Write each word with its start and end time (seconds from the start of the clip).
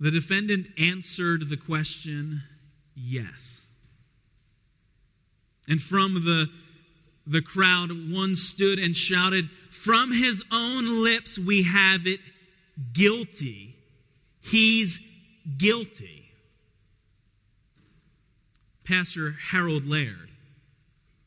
The 0.00 0.10
defendant 0.10 0.68
answered 0.78 1.48
the 1.48 1.56
question, 1.56 2.42
yes. 2.94 3.68
And 5.68 5.80
from 5.80 6.14
the, 6.24 6.48
the 7.26 7.42
crowd, 7.42 7.90
one 8.10 8.34
stood 8.36 8.78
and 8.78 8.96
shouted, 8.96 9.48
From 9.70 10.12
his 10.12 10.42
own 10.50 11.02
lips 11.02 11.38
we 11.38 11.62
have 11.62 12.06
it 12.06 12.20
guilty. 12.92 13.76
He's 14.40 14.98
guilty. 15.56 16.22
Pastor 18.84 19.36
Harold 19.50 19.86
Laird, 19.86 20.30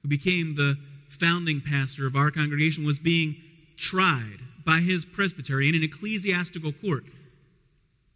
who 0.02 0.10
became 0.10 0.56
the 0.56 0.78
founding 1.10 1.62
pastor 1.62 2.06
of 2.06 2.16
our 2.16 2.30
congregation, 2.30 2.86
was 2.86 3.00
being 3.00 3.38
tried 3.78 4.40
by 4.66 4.80
his 4.80 5.06
presbytery 5.06 5.70
in 5.70 5.76
an 5.76 5.84
ecclesiastical 5.84 6.74
court, 6.74 7.06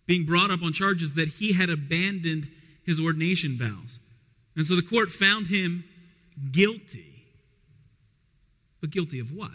being 0.10 0.26
brought 0.26 0.50
up 0.50 0.64
on 0.64 0.73
charges 0.73 1.14
that 1.14 1.28
he 1.28 1.54
had 1.54 1.70
abandoned 1.70 2.50
his 2.83 3.00
ordination 3.00 3.52
vows. 3.52 4.00
And 4.56 4.66
so 4.66 4.75
the 4.75 4.82
court 4.82 5.11
found 5.11 5.50
him 5.50 5.83
guilty. 6.52 7.28
But 8.82 8.89
guilty 8.89 9.19
of 9.19 9.32
what? 9.32 9.52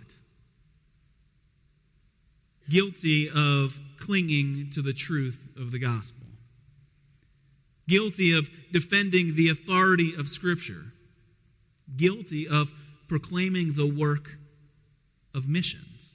Guilty 2.71 3.29
of 3.29 3.81
clinging 3.99 4.71
to 4.75 4.81
the 4.81 4.93
truth 4.93 5.41
of 5.59 5.73
the 5.73 5.81
gospel. 5.81 6.29
Guilty 7.89 8.33
of 8.33 8.49
defending 8.71 9.35
the 9.35 9.49
authority 9.49 10.15
of 10.17 10.29
Scripture. 10.29 10.85
Guilty 11.97 12.47
of 12.47 12.71
proclaiming 13.09 13.73
the 13.73 13.89
work 13.89 14.37
of 15.35 15.49
missions. 15.49 16.15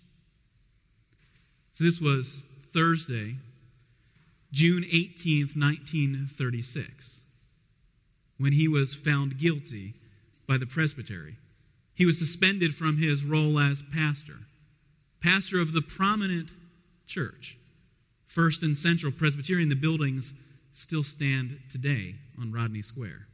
So 1.74 1.84
this 1.84 2.00
was 2.00 2.48
Thursday, 2.74 3.36
June 4.52 4.84
18th, 4.84 5.56
1936, 5.56 7.24
when 8.38 8.54
he 8.54 8.68
was 8.68 8.96
found 8.96 9.38
guilty 9.38 9.94
by 10.48 10.58
the 10.58 10.66
presbytery. 10.66 11.36
He 11.94 12.06
was 12.06 12.18
suspended 12.18 12.74
from 12.74 12.98
his 12.98 13.24
role 13.24 13.60
as 13.60 13.84
pastor, 13.94 14.38
pastor 15.22 15.60
of 15.60 15.74
the 15.74 15.82
prominent 15.82 16.50
church, 17.06 17.58
First 18.26 18.64
and 18.64 18.78
Central 18.78 19.12
Presbyterian. 19.12 19.70
The 19.70 19.76
buildings 19.76 20.34
still 20.72 21.04
stand 21.04 21.60
today 21.70 22.16
on 22.40 22.52
Rodney 22.52 22.82
Square. 22.82 23.28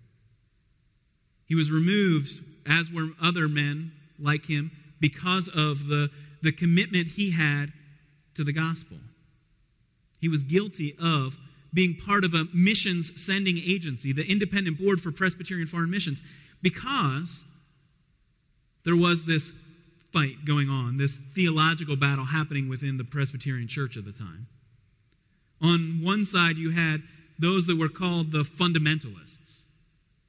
He 1.45 1.55
was 1.55 1.71
removed, 1.71 2.43
as 2.65 2.91
were 2.91 3.09
other 3.21 3.47
men 3.47 3.91
like 4.19 4.45
him, 4.45 4.71
because 4.99 5.47
of 5.47 5.87
the, 5.87 6.09
the 6.41 6.51
commitment 6.51 7.09
he 7.09 7.31
had 7.31 7.71
to 8.33 8.43
the 8.43 8.53
gospel. 8.53 8.97
He 10.25 10.29
was 10.29 10.41
guilty 10.41 10.95
of 10.99 11.37
being 11.71 11.95
part 11.95 12.23
of 12.23 12.33
a 12.33 12.47
missions 12.51 13.23
sending 13.23 13.59
agency, 13.59 14.11
the 14.11 14.25
Independent 14.27 14.79
Board 14.79 14.99
for 14.99 15.11
Presbyterian 15.11 15.67
Foreign 15.67 15.91
Missions, 15.91 16.19
because 16.63 17.43
there 18.85 18.95
was 18.95 19.25
this 19.25 19.53
fight 20.11 20.43
going 20.43 20.67
on, 20.67 20.97
this 20.97 21.15
theological 21.15 21.95
battle 21.95 22.25
happening 22.25 22.67
within 22.67 22.97
the 22.97 23.03
Presbyterian 23.03 23.67
church 23.67 23.97
at 23.97 24.05
the 24.05 24.11
time. 24.11 24.47
On 25.61 25.99
one 26.01 26.25
side, 26.25 26.57
you 26.57 26.71
had 26.71 27.03
those 27.37 27.67
that 27.67 27.77
were 27.77 27.87
called 27.87 28.31
the 28.31 28.41
fundamentalists. 28.41 29.65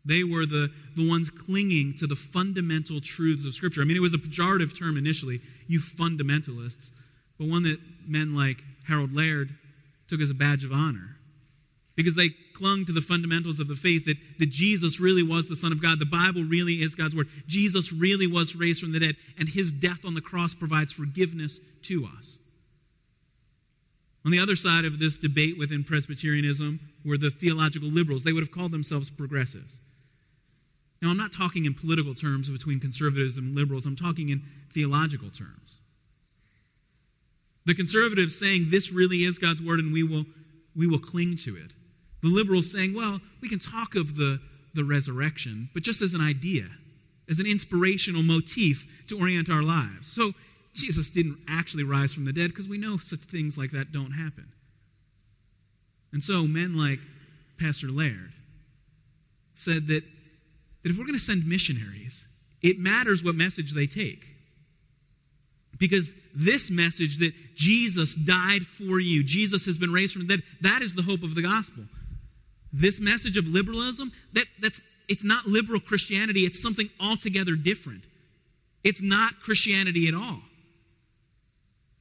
They 0.05 0.25
were 0.25 0.45
the, 0.45 0.71
the 0.95 1.09
ones 1.09 1.31
clinging 1.31 1.95
to 1.95 2.07
the 2.07 2.17
fundamental 2.17 3.01
truths 3.01 3.47
of 3.47 3.55
Scripture. 3.55 3.81
I 3.81 3.85
mean, 3.85 3.97
it 3.97 4.01
was 4.01 4.13
a 4.13 4.19
pejorative 4.19 4.79
term 4.79 4.99
initially, 4.99 5.41
you 5.67 5.81
fundamentalists, 5.81 6.93
but 7.39 7.49
one 7.49 7.63
that 7.63 7.81
men 8.07 8.35
like 8.35 8.63
Harold 8.87 9.15
Laird 9.15 9.57
took 10.09 10.21
as 10.21 10.31
a 10.31 10.35
badge 10.35 10.65
of 10.65 10.73
honor 10.73 11.17
because 11.97 12.15
they 12.15 12.29
clung 12.55 12.85
to 12.85 12.93
the 12.93 13.01
fundamentals 13.01 13.59
of 13.59 13.69
the 13.69 13.75
faith 13.75 14.05
that, 14.05 14.19
that 14.39 14.51
Jesus 14.51 15.01
really 15.01 15.23
was 15.23 15.49
the 15.49 15.57
Son 15.57 15.73
of 15.73 15.83
God. 15.83 15.99
The 15.99 16.05
Bible 16.05 16.45
really 16.45 16.83
is 16.83 16.95
God's 16.95 17.17
Word. 17.17 17.29
Jesus 17.47 17.93
really 17.93 18.27
was 18.27 18.55
raised 18.55 18.81
from 18.81 18.93
the 18.93 19.01
dead, 19.01 19.17
and 19.39 19.49
his 19.49 19.73
death 19.73 20.05
on 20.05 20.15
the 20.15 20.21
cross 20.21 20.55
provides 20.55 20.93
forgiveness 20.93 21.59
to 21.83 22.07
us. 22.17 22.39
On 24.25 24.31
the 24.31 24.39
other 24.39 24.57
side 24.57 24.85
of 24.85 24.99
this 24.99 25.17
debate 25.17 25.59
within 25.59 25.85
Presbyterianism 25.85 26.81
were 27.05 27.17
the 27.17 27.31
theological 27.31 27.89
liberals. 27.89 28.25
They 28.25 28.33
would 28.33 28.43
have 28.43 28.53
called 28.53 28.73
themselves 28.73 29.09
progressives. 29.09 29.81
Now, 31.01 31.11
I'm 31.11 31.17
not 31.17 31.33
talking 31.33 31.65
in 31.65 31.75
political 31.75 32.15
terms 32.15 32.49
between 32.49 32.81
conservatives 32.81 33.39
and 33.39 33.55
liberals, 33.55 33.87
I'm 33.87 33.97
talking 33.97 34.29
in 34.29 34.43
theological 34.73 35.31
terms. 35.31 35.79
The 37.67 37.75
conservatives 37.75 38.39
saying 38.39 38.69
this 38.71 38.93
really 38.93 39.25
is 39.25 39.39
God's 39.39 39.61
word 39.61 39.81
and 39.81 39.93
we 39.93 40.05
will, 40.05 40.25
we 40.75 40.87
will 40.87 41.01
cling 41.01 41.37
to 41.39 41.57
it. 41.57 41.75
The 42.23 42.29
liberals 42.29 42.71
saying, 42.71 42.95
well, 42.95 43.21
we 43.43 43.49
can 43.49 43.59
talk 43.59 43.95
of 43.97 44.17
the, 44.17 44.41
the 44.75 44.85
resurrection, 44.85 45.69
but 45.75 45.83
just 45.83 46.01
as 46.01 46.15
an 46.15 46.21
idea, 46.21 46.69
as 47.29 47.41
an 47.41 47.47
inspirational 47.47 48.23
motif 48.23 49.07
to 49.09 49.19
orient 49.19 49.51
our 49.51 49.63
lives. 49.63 50.07
So 50.07 50.33
Jesus 50.75 51.11
didn't 51.11 51.39
actually 51.49 51.83
rise 51.83 52.15
from 52.15 52.25
the 52.25 52.33
dead 52.33 52.51
because 52.51 52.69
we 52.69 52.79
know 52.79 52.99
such 52.99 53.21
things 53.21 53.59
like 53.59 53.73
that 53.73 53.91
don't 53.93 54.13
happen. 54.13 54.47
And 56.13 56.23
so 56.23 56.47
men 56.47 56.77
like 56.77 57.01
Pastor 57.59 57.89
Laird 57.89 58.33
said 59.57 59.89
that, 59.89 60.05
that 60.83 60.91
if 60.91 60.97
we're 60.97 61.05
going 61.05 61.19
to 61.19 61.25
send 61.25 61.47
missionaries, 61.47 62.29
it 62.63 62.79
matters 62.79 63.25
what 63.25 63.35
message 63.35 63.73
they 63.73 63.87
take. 63.87 64.36
Because 65.79 66.15
this 66.35 66.71
message 66.71 67.19
that 67.19 67.33
Jesus 67.55 68.15
died 68.15 68.63
for 68.63 68.99
you, 68.99 69.23
Jesus 69.23 69.67
has 69.67 69.79
been 69.79 69.93
raised 69.93 70.15
from 70.15 70.27
the 70.27 70.37
dead, 70.37 70.47
that 70.61 70.83
is 70.83 70.95
the 70.95 71.03
hope 71.03 71.23
of 71.23 71.35
the 71.35 71.43
gospel. 71.43 71.85
This 72.73 73.01
message 73.01 73.37
of 73.37 73.47
liberalism, 73.47 74.13
that, 74.33 74.47
that's, 74.61 74.81
it's 75.09 75.25
not 75.25 75.47
liberal 75.47 75.81
Christianity, 75.81 76.41
it's 76.41 76.63
something 76.63 76.91
altogether 77.01 77.57
different. 77.57 78.05
It's 78.85 79.03
not 79.03 79.41
Christianity 79.41 80.09
at 80.09 80.15
all. 80.15 80.43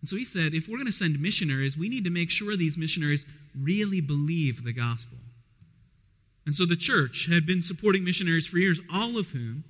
And 0.02 0.10
so 0.10 0.16
he 0.16 0.26
said, 0.26 0.54
if 0.54 0.68
we're 0.68 0.78
going 0.78 0.86
to 0.86 0.92
send 0.92 1.20
missionaries, 1.20 1.78
we 1.78 1.90
need 1.90 2.04
to 2.04 2.12
make 2.12 2.30
sure 2.30 2.56
these 2.56 2.78
missionaries 2.78 3.26
really 3.60 4.02
believe 4.02 4.64
the 4.64 4.74
gospel. 4.74 5.18
And 6.46 6.54
so 6.54 6.66
the 6.66 6.76
church 6.76 7.28
had 7.32 7.48
been 7.48 7.62
supporting 7.62 8.04
missionaries 8.04 8.46
for 8.46 8.58
years, 8.58 8.80
all 8.94 9.18
of 9.18 9.32
whom 9.32 9.64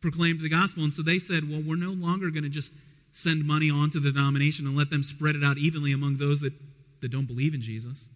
proclaimed 0.00 0.40
the 0.40 0.48
gospel. 0.48 0.82
And 0.82 0.92
so 0.92 1.02
they 1.02 1.18
said, 1.18 1.48
well, 1.48 1.62
we're 1.64 1.76
no 1.76 1.92
longer 1.92 2.30
going 2.30 2.42
to 2.42 2.48
just 2.48 2.72
send 3.12 3.46
money 3.46 3.70
on 3.70 3.90
to 3.90 4.00
the 4.00 4.12
denomination 4.12 4.66
and 4.66 4.76
let 4.76 4.90
them 4.90 5.02
spread 5.02 5.34
it 5.34 5.44
out 5.44 5.58
evenly 5.58 5.92
among 5.92 6.16
those 6.16 6.40
that, 6.40 6.52
that 7.00 7.10
don't 7.10 7.26
believe 7.26 7.54
in 7.54 7.60
Jesus. 7.60 8.06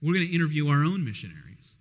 We're 0.00 0.14
going 0.14 0.26
to 0.26 0.34
interview 0.34 0.68
our 0.68 0.84
own 0.84 1.04
missionaries. 1.04 1.76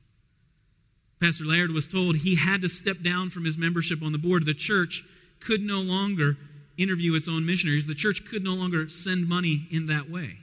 Pastor 1.19 1.45
Laird 1.45 1.71
was 1.71 1.87
told 1.87 2.17
he 2.17 2.35
had 2.35 2.61
to 2.61 2.69
step 2.69 2.97
down 3.03 3.29
from 3.29 3.45
his 3.45 3.57
membership 3.57 4.01
on 4.03 4.11
the 4.11 4.17
board. 4.17 4.45
The 4.45 4.53
church 4.53 5.03
could 5.39 5.61
no 5.61 5.81
longer 5.81 6.37
interview 6.77 7.13
its 7.15 7.27
own 7.27 7.45
missionaries, 7.45 7.85
the 7.85 7.93
church 7.93 8.23
could 8.29 8.43
no 8.43 8.53
longer 8.53 8.89
send 8.89 9.27
money 9.27 9.67
in 9.71 9.85
that 9.87 10.09
way. 10.09 10.37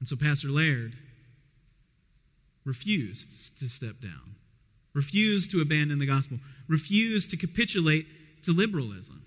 And 0.00 0.08
so 0.08 0.16
Pastor 0.16 0.48
Laird 0.48 0.94
refused 2.64 3.58
to 3.60 3.68
step 3.68 4.00
down, 4.02 4.34
refused 4.92 5.50
to 5.52 5.60
abandon 5.60 5.98
the 5.98 6.06
gospel, 6.06 6.38
refused 6.68 7.30
to 7.30 7.36
capitulate 7.36 8.06
to 8.42 8.52
liberalism. 8.52 9.22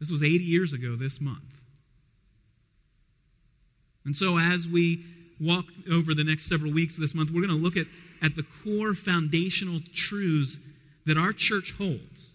This 0.00 0.10
was 0.10 0.22
80 0.22 0.42
years 0.42 0.72
ago 0.72 0.96
this 0.96 1.20
month. 1.20 1.60
And 4.04 4.16
so, 4.16 4.38
as 4.38 4.66
we 4.66 5.04
walk 5.38 5.66
over 5.90 6.14
the 6.14 6.24
next 6.24 6.48
several 6.48 6.72
weeks 6.72 6.94
of 6.94 7.02
this 7.02 7.14
month, 7.14 7.30
we're 7.30 7.46
going 7.46 7.56
to 7.56 7.62
look 7.62 7.76
at, 7.76 7.86
at 8.22 8.34
the 8.34 8.42
core 8.42 8.94
foundational 8.94 9.80
truths 9.94 10.58
that 11.06 11.16
our 11.16 11.32
church 11.32 11.74
holds. 11.76 12.34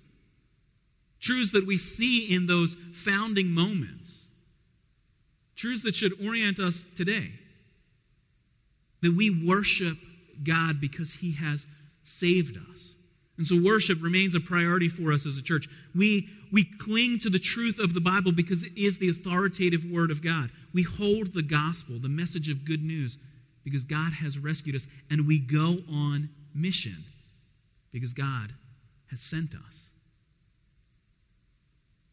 Truths 1.20 1.52
that 1.54 1.66
we 1.66 1.78
see 1.78 2.34
in 2.34 2.46
those 2.46 2.76
founding 2.94 3.50
moments. 3.50 4.28
Truths 5.56 5.84
that 5.84 5.96
should 5.96 6.14
orient 6.24 6.60
us 6.60 6.86
today. 6.96 7.32
That 9.02 9.14
we 9.16 9.30
worship 9.30 9.98
God 10.44 10.80
because 10.80 11.14
He 11.14 11.34
has 11.34 11.66
saved 12.04 12.58
us. 12.72 12.95
And 13.38 13.46
so 13.46 13.62
worship 13.62 14.02
remains 14.02 14.34
a 14.34 14.40
priority 14.40 14.88
for 14.88 15.12
us 15.12 15.26
as 15.26 15.38
a 15.38 15.44
church. 15.44 15.68
We, 15.94 16.30
we 16.52 16.64
cling 16.64 17.20
to 17.20 17.30
the 17.30 17.40
truth 17.40 17.80
of 17.80 17.94
the 17.94 18.00
Bible 18.00 18.32
because 18.32 18.64
it 18.64 18.78
is 18.78 18.98
the 18.98 19.10
authoritative 19.10 19.84
word 19.84 20.10
of 20.10 20.24
God. 20.24 20.52
We 20.74 20.84
hold 20.84 21.34
the 21.34 21.44
gospel, 21.44 22.00
the 22.00 22.10
message 22.10 22.50
of 22.50 22.66
good 22.66 22.84
news, 22.84 23.18
because 23.64 23.84
God 23.84 24.14
has 24.14 24.40
rescued 24.40 24.76
us. 24.76 24.88
And 25.10 25.28
we 25.28 25.40
go 25.40 25.80
on 25.92 26.30
mission 26.54 27.04
because 27.92 28.14
God 28.14 28.54
has 29.10 29.20
sent 29.20 29.54
us. 29.68 29.90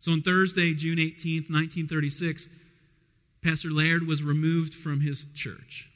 So 0.00 0.10
on 0.10 0.22
Thursday, 0.22 0.74
June 0.74 0.98
18th, 0.98 1.48
1936, 1.48 2.48
Pastor 3.42 3.70
Laird 3.70 4.06
was 4.06 4.22
removed 4.22 4.74
from 4.74 5.00
his 5.00 5.24
church. 5.34 5.88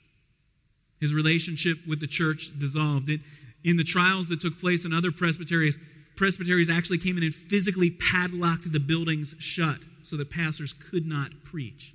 His 1.01 1.13
relationship 1.13 1.79
with 1.89 1.99
the 1.99 2.07
church 2.07 2.51
dissolved. 2.59 3.09
It, 3.09 3.21
in 3.67 3.77
the 3.77 3.85
trials 3.85 4.29
that 4.29 4.41
took 4.41 4.59
place 4.61 4.85
in 4.85 4.93
other 4.93 5.11
presbyteries, 5.11 5.79
presbyteries 6.15 6.71
actually 6.71 6.99
came 6.99 7.19
in 7.19 7.25
and 7.25 7.35
physically 7.35 7.91
padlocked 7.91 8.73
the 8.73 8.79
buildings 8.79 9.35
shut 9.41 9.79
so 10.05 10.17
that 10.17 10.31
pastors 10.31 10.73
could 10.73 11.05
not 11.05 11.33
preach. 11.43 11.93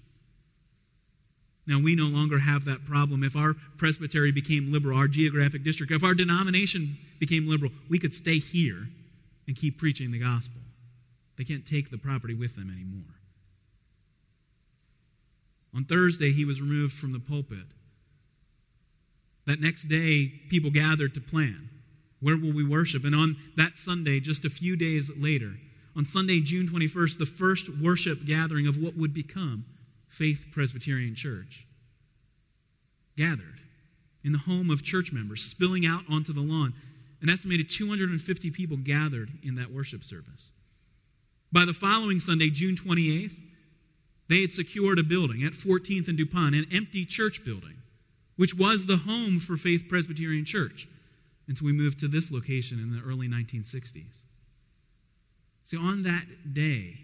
Now, 1.65 1.79
we 1.79 1.95
no 1.95 2.07
longer 2.07 2.39
have 2.39 2.65
that 2.65 2.85
problem. 2.85 3.23
If 3.23 3.37
our 3.37 3.53
presbytery 3.77 4.33
became 4.33 4.71
liberal, 4.71 4.97
our 4.97 5.07
geographic 5.07 5.63
district, 5.63 5.93
if 5.93 6.03
our 6.03 6.13
denomination 6.13 6.97
became 7.19 7.47
liberal, 7.47 7.71
we 7.89 7.99
could 7.99 8.13
stay 8.13 8.39
here 8.39 8.89
and 9.47 9.55
keep 9.55 9.77
preaching 9.77 10.11
the 10.11 10.19
gospel. 10.19 10.59
They 11.37 11.45
can't 11.45 11.65
take 11.65 11.89
the 11.89 11.97
property 11.97 12.33
with 12.33 12.57
them 12.57 12.69
anymore. 12.69 13.15
On 15.73 15.85
Thursday, 15.85 16.33
he 16.33 16.43
was 16.43 16.59
removed 16.59 16.93
from 16.93 17.13
the 17.13 17.19
pulpit. 17.19 17.65
That 19.45 19.59
next 19.59 19.85
day, 19.85 20.31
people 20.49 20.71
gathered 20.71 21.13
to 21.15 21.21
plan. 21.21 21.69
Where 22.19 22.37
will 22.37 22.53
we 22.53 22.63
worship? 22.63 23.03
And 23.03 23.15
on 23.15 23.37
that 23.57 23.77
Sunday, 23.77 24.19
just 24.19 24.45
a 24.45 24.49
few 24.49 24.75
days 24.75 25.11
later, 25.17 25.53
on 25.95 26.05
Sunday, 26.05 26.39
June 26.39 26.67
21st, 26.67 27.17
the 27.17 27.25
first 27.25 27.69
worship 27.81 28.25
gathering 28.25 28.67
of 28.67 28.77
what 28.77 28.95
would 28.95 29.13
become 29.13 29.65
Faith 30.07 30.45
Presbyterian 30.51 31.15
Church 31.15 31.65
gathered 33.17 33.59
in 34.23 34.31
the 34.31 34.39
home 34.39 34.69
of 34.69 34.83
church 34.83 35.11
members, 35.11 35.43
spilling 35.43 35.85
out 35.85 36.03
onto 36.09 36.33
the 36.33 36.41
lawn. 36.41 36.73
An 37.21 37.29
estimated 37.29 37.69
250 37.69 38.51
people 38.51 38.77
gathered 38.77 39.29
in 39.43 39.55
that 39.55 39.71
worship 39.71 40.03
service. 40.03 40.49
By 41.51 41.65
the 41.65 41.73
following 41.73 42.19
Sunday, 42.19 42.49
June 42.49 42.75
28th, 42.75 43.37
they 44.27 44.41
had 44.41 44.51
secured 44.51 44.97
a 44.97 45.03
building 45.03 45.43
at 45.43 45.53
14th 45.53 46.07
and 46.07 46.17
DuPont, 46.17 46.55
an 46.55 46.65
empty 46.71 47.05
church 47.05 47.43
building, 47.43 47.75
which 48.35 48.55
was 48.55 48.85
the 48.85 48.97
home 48.97 49.39
for 49.39 49.57
Faith 49.57 49.85
Presbyterian 49.87 50.45
Church 50.45 50.87
until 51.47 51.65
we 51.65 51.73
moved 51.73 51.99
to 51.99 52.07
this 52.07 52.31
location 52.31 52.79
in 52.79 52.95
the 52.95 53.01
early 53.03 53.27
1960s. 53.27 54.23
See, 55.63 55.77
on 55.77 56.03
that 56.03 56.53
day, 56.53 56.99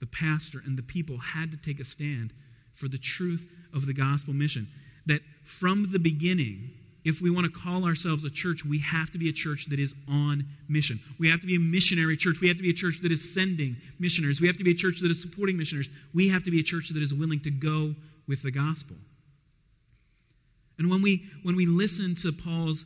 the 0.00 0.06
pastor 0.06 0.60
and 0.64 0.76
the 0.76 0.82
people 0.82 1.18
had 1.18 1.50
to 1.50 1.56
take 1.56 1.80
a 1.80 1.84
stand 1.84 2.32
for 2.74 2.88
the 2.88 2.98
truth 2.98 3.50
of 3.72 3.86
the 3.86 3.94
gospel 3.94 4.34
mission. 4.34 4.66
That 5.06 5.20
from 5.44 5.90
the 5.92 5.98
beginning, 5.98 6.70
if 7.04 7.20
we 7.20 7.30
want 7.30 7.46
to 7.46 7.52
call 7.52 7.84
ourselves 7.84 8.24
a 8.24 8.30
church, 8.30 8.64
we 8.64 8.78
have 8.78 9.10
to 9.10 9.18
be 9.18 9.28
a 9.28 9.32
church 9.32 9.66
that 9.70 9.78
is 9.78 9.94
on 10.08 10.44
mission. 10.68 11.00
We 11.18 11.28
have 11.28 11.40
to 11.40 11.46
be 11.46 11.56
a 11.56 11.60
missionary 11.60 12.16
church. 12.16 12.40
We 12.40 12.48
have 12.48 12.56
to 12.56 12.62
be 12.62 12.70
a 12.70 12.74
church 12.74 13.00
that 13.02 13.10
is 13.10 13.32
sending 13.32 13.76
missionaries. 13.98 14.40
We 14.40 14.46
have 14.46 14.56
to 14.56 14.64
be 14.64 14.70
a 14.70 14.74
church 14.74 15.00
that 15.00 15.10
is 15.10 15.20
supporting 15.20 15.56
missionaries. 15.56 15.90
We 16.14 16.28
have 16.28 16.44
to 16.44 16.50
be 16.50 16.60
a 16.60 16.62
church 16.62 16.90
that 16.90 17.02
is 17.02 17.12
willing 17.12 17.40
to 17.40 17.50
go 17.50 17.94
with 18.28 18.42
the 18.42 18.50
gospel. 18.50 18.96
And 20.82 20.90
when 20.90 21.00
we, 21.00 21.22
when 21.44 21.54
we 21.54 21.64
listen 21.64 22.16
to 22.16 22.32
Paul's 22.32 22.84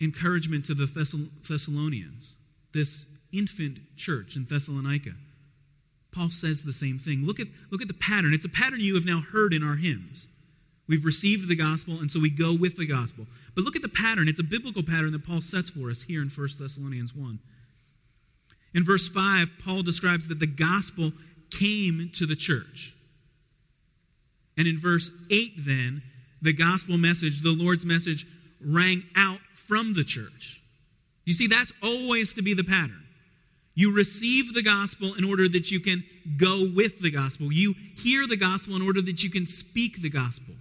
encouragement 0.00 0.66
to 0.66 0.74
the 0.74 0.86
Thessalonians, 0.86 2.36
this 2.72 3.04
infant 3.32 3.80
church 3.96 4.36
in 4.36 4.44
Thessalonica, 4.44 5.14
Paul 6.12 6.30
says 6.30 6.62
the 6.62 6.72
same 6.72 6.96
thing. 6.96 7.26
Look 7.26 7.40
at, 7.40 7.48
look 7.72 7.82
at 7.82 7.88
the 7.88 7.94
pattern. 7.94 8.34
It's 8.34 8.44
a 8.44 8.48
pattern 8.48 8.78
you 8.78 8.94
have 8.94 9.04
now 9.04 9.20
heard 9.20 9.52
in 9.52 9.64
our 9.64 9.74
hymns. 9.74 10.28
We've 10.86 11.04
received 11.04 11.48
the 11.48 11.56
gospel, 11.56 11.98
and 11.98 12.08
so 12.08 12.20
we 12.20 12.30
go 12.30 12.54
with 12.54 12.76
the 12.76 12.86
gospel. 12.86 13.26
But 13.56 13.64
look 13.64 13.74
at 13.74 13.82
the 13.82 13.88
pattern. 13.88 14.28
It's 14.28 14.38
a 14.38 14.44
biblical 14.44 14.84
pattern 14.84 15.10
that 15.10 15.26
Paul 15.26 15.40
sets 15.40 15.70
for 15.70 15.90
us 15.90 16.04
here 16.04 16.22
in 16.22 16.28
1 16.28 16.48
Thessalonians 16.60 17.16
1. 17.16 17.40
In 18.74 18.84
verse 18.84 19.08
5, 19.08 19.48
Paul 19.58 19.82
describes 19.82 20.28
that 20.28 20.38
the 20.38 20.46
gospel 20.46 21.10
came 21.50 22.12
to 22.14 22.26
the 22.26 22.36
church. 22.36 22.94
And 24.56 24.68
in 24.68 24.78
verse 24.78 25.10
8, 25.32 25.54
then, 25.58 26.02
the 26.44 26.52
gospel 26.52 26.98
message, 26.98 27.40
the 27.40 27.50
Lord's 27.50 27.86
message, 27.86 28.26
rang 28.60 29.02
out 29.16 29.40
from 29.54 29.94
the 29.94 30.04
church. 30.04 30.60
You 31.24 31.32
see, 31.32 31.46
that's 31.46 31.72
always 31.82 32.34
to 32.34 32.42
be 32.42 32.52
the 32.52 32.62
pattern. 32.62 33.02
You 33.74 33.96
receive 33.96 34.52
the 34.52 34.62
gospel 34.62 35.14
in 35.14 35.24
order 35.24 35.48
that 35.48 35.70
you 35.70 35.80
can 35.80 36.04
go 36.36 36.68
with 36.76 37.00
the 37.00 37.10
gospel. 37.10 37.50
You 37.50 37.74
hear 37.96 38.26
the 38.26 38.36
gospel 38.36 38.76
in 38.76 38.82
order 38.82 39.00
that 39.00 39.24
you 39.24 39.30
can 39.30 39.46
speak 39.46 40.02
the 40.02 40.10
gospel. 40.10 40.54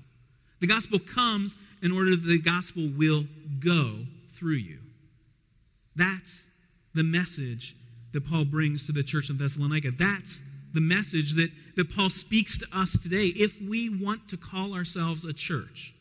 The 0.62 0.68
gospel 0.68 1.00
comes 1.00 1.58
in 1.82 1.92
order 1.92 2.12
that 2.12 2.26
the 2.26 2.40
gospel 2.40 2.90
will 2.98 3.26
go 3.60 4.00
through 4.32 4.56
you. 4.56 4.80
That's 5.98 6.48
the 6.96 7.04
message 7.04 7.76
that 8.14 8.26
Paul 8.26 8.46
brings 8.46 8.86
to 8.86 8.94
the 8.94 9.04
church 9.04 9.30
in 9.30 9.38
Thessalonica. 9.38 9.92
That's 9.92 10.42
the 10.74 10.82
message 10.82 11.34
that, 11.34 11.52
that 11.76 11.96
Paul 11.96 12.10
speaks 12.10 12.58
to 12.58 12.68
us 12.76 13.02
today. 13.02 13.28
If 13.28 13.62
we 13.62 13.90
want 13.90 14.28
to 14.30 14.38
call 14.38 14.74
ourselves 14.74 15.24
a 15.24 15.34
church, 15.34 15.94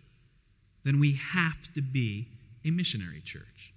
then 0.85 0.99
we 0.99 1.13
have 1.13 1.73
to 1.75 1.83
be 1.83 2.29
a 2.65 2.71
missionary 2.71 3.21
church. 3.21 3.73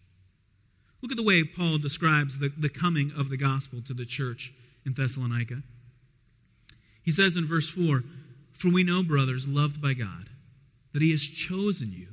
Look 1.02 1.12
at 1.12 1.18
the 1.18 1.24
way 1.24 1.44
Paul 1.44 1.78
describes 1.78 2.40
the, 2.40 2.52
the 2.58 2.70
coming 2.70 3.12
of 3.16 3.30
the 3.30 3.38
gospel 3.38 3.82
to 3.86 3.94
the 3.94 4.06
church 4.06 4.54
in 4.86 4.94
Thessalonica. 4.94 5.62
He 7.04 7.12
says 7.12 7.38
in 7.38 7.46
verse 7.46 7.70
4 7.70 8.04
For 8.54 8.72
we 8.72 8.84
know, 8.84 9.04
brothers, 9.04 9.48
loved 9.48 9.82
by 9.82 9.94
God, 9.94 10.30
that 10.94 11.02
He 11.02 11.12
has 11.12 11.22
chosen 11.22 11.92
you. 11.92 12.08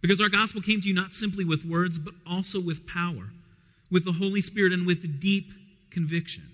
Because 0.00 0.20
our 0.20 0.28
gospel 0.28 0.60
came 0.60 0.80
to 0.80 0.88
you 0.88 0.94
not 0.94 1.14
simply 1.14 1.44
with 1.44 1.64
words, 1.64 1.98
but 1.98 2.14
also 2.26 2.60
with 2.60 2.86
power, 2.86 3.30
with 3.90 4.04
the 4.04 4.12
Holy 4.12 4.40
Spirit, 4.40 4.72
and 4.72 4.86
with 4.86 5.20
deep 5.20 5.52
conviction. 5.90 6.44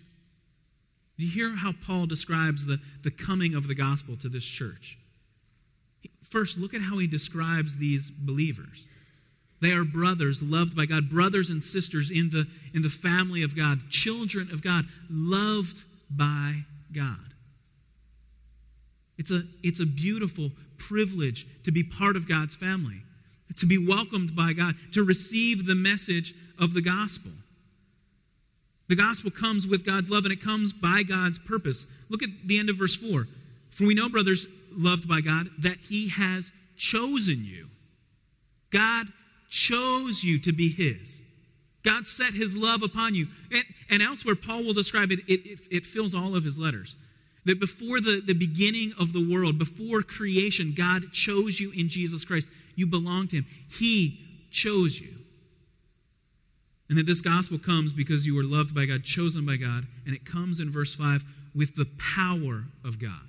Do 1.20 1.26
you 1.26 1.32
hear 1.32 1.54
how 1.54 1.74
Paul 1.86 2.06
describes 2.06 2.64
the, 2.64 2.80
the 3.02 3.10
coming 3.10 3.54
of 3.54 3.68
the 3.68 3.74
gospel 3.74 4.16
to 4.16 4.28
this 4.30 4.44
church? 4.44 4.98
First, 6.24 6.56
look 6.56 6.72
at 6.72 6.80
how 6.80 6.96
he 6.96 7.06
describes 7.06 7.76
these 7.76 8.08
believers. 8.08 8.86
They 9.60 9.72
are 9.72 9.84
brothers 9.84 10.42
loved 10.42 10.74
by 10.74 10.86
God, 10.86 11.10
brothers 11.10 11.50
and 11.50 11.62
sisters 11.62 12.10
in 12.10 12.30
the, 12.30 12.46
in 12.72 12.80
the 12.80 12.88
family 12.88 13.42
of 13.42 13.54
God, 13.54 13.90
children 13.90 14.48
of 14.50 14.62
God, 14.62 14.86
loved 15.10 15.82
by 16.10 16.64
God. 16.90 17.34
It's 19.18 19.30
a, 19.30 19.42
it's 19.62 19.80
a 19.80 19.86
beautiful 19.86 20.52
privilege 20.78 21.46
to 21.64 21.70
be 21.70 21.82
part 21.82 22.16
of 22.16 22.26
God's 22.26 22.56
family, 22.56 23.02
to 23.56 23.66
be 23.66 23.76
welcomed 23.76 24.34
by 24.34 24.54
God, 24.54 24.74
to 24.92 25.04
receive 25.04 25.66
the 25.66 25.74
message 25.74 26.34
of 26.58 26.72
the 26.72 26.80
gospel. 26.80 27.32
The 28.90 28.96
gospel 28.96 29.30
comes 29.30 29.68
with 29.68 29.86
God's 29.86 30.10
love 30.10 30.24
and 30.24 30.32
it 30.32 30.42
comes 30.42 30.72
by 30.72 31.04
God's 31.04 31.38
purpose. 31.38 31.86
Look 32.08 32.24
at 32.24 32.30
the 32.44 32.58
end 32.58 32.68
of 32.68 32.76
verse 32.76 32.96
4. 32.96 33.28
For 33.70 33.86
we 33.86 33.94
know, 33.94 34.08
brothers, 34.08 34.48
loved 34.76 35.08
by 35.08 35.20
God, 35.20 35.48
that 35.60 35.76
He 35.76 36.08
has 36.08 36.50
chosen 36.76 37.36
you. 37.38 37.68
God 38.72 39.06
chose 39.48 40.24
you 40.24 40.40
to 40.40 40.52
be 40.52 40.70
His. 40.70 41.22
God 41.84 42.08
set 42.08 42.34
His 42.34 42.56
love 42.56 42.82
upon 42.82 43.14
you. 43.14 43.28
And, 43.52 43.62
and 43.90 44.02
elsewhere, 44.02 44.34
Paul 44.34 44.64
will 44.64 44.74
describe 44.74 45.12
it, 45.12 45.20
it, 45.28 45.46
it, 45.46 45.60
it 45.70 45.86
fills 45.86 46.12
all 46.12 46.34
of 46.34 46.42
his 46.42 46.58
letters. 46.58 46.96
That 47.44 47.60
before 47.60 48.00
the, 48.00 48.20
the 48.20 48.34
beginning 48.34 48.92
of 48.98 49.12
the 49.12 49.24
world, 49.24 49.56
before 49.56 50.02
creation, 50.02 50.74
God 50.76 51.12
chose 51.12 51.60
you 51.60 51.70
in 51.70 51.88
Jesus 51.88 52.24
Christ. 52.24 52.48
You 52.74 52.88
belong 52.88 53.28
to 53.28 53.36
Him. 53.36 53.46
He 53.70 54.18
chose 54.50 55.00
you. 55.00 55.19
And 56.90 56.98
that 56.98 57.06
this 57.06 57.20
gospel 57.20 57.56
comes 57.56 57.92
because 57.92 58.26
you 58.26 58.34
were 58.34 58.42
loved 58.42 58.74
by 58.74 58.84
God, 58.84 59.04
chosen 59.04 59.46
by 59.46 59.56
God, 59.56 59.86
and 60.04 60.14
it 60.14 60.26
comes 60.26 60.58
in 60.58 60.72
verse 60.72 60.92
5 60.92 61.22
with 61.54 61.76
the 61.76 61.86
power 62.16 62.64
of 62.84 62.98
God. 62.98 63.28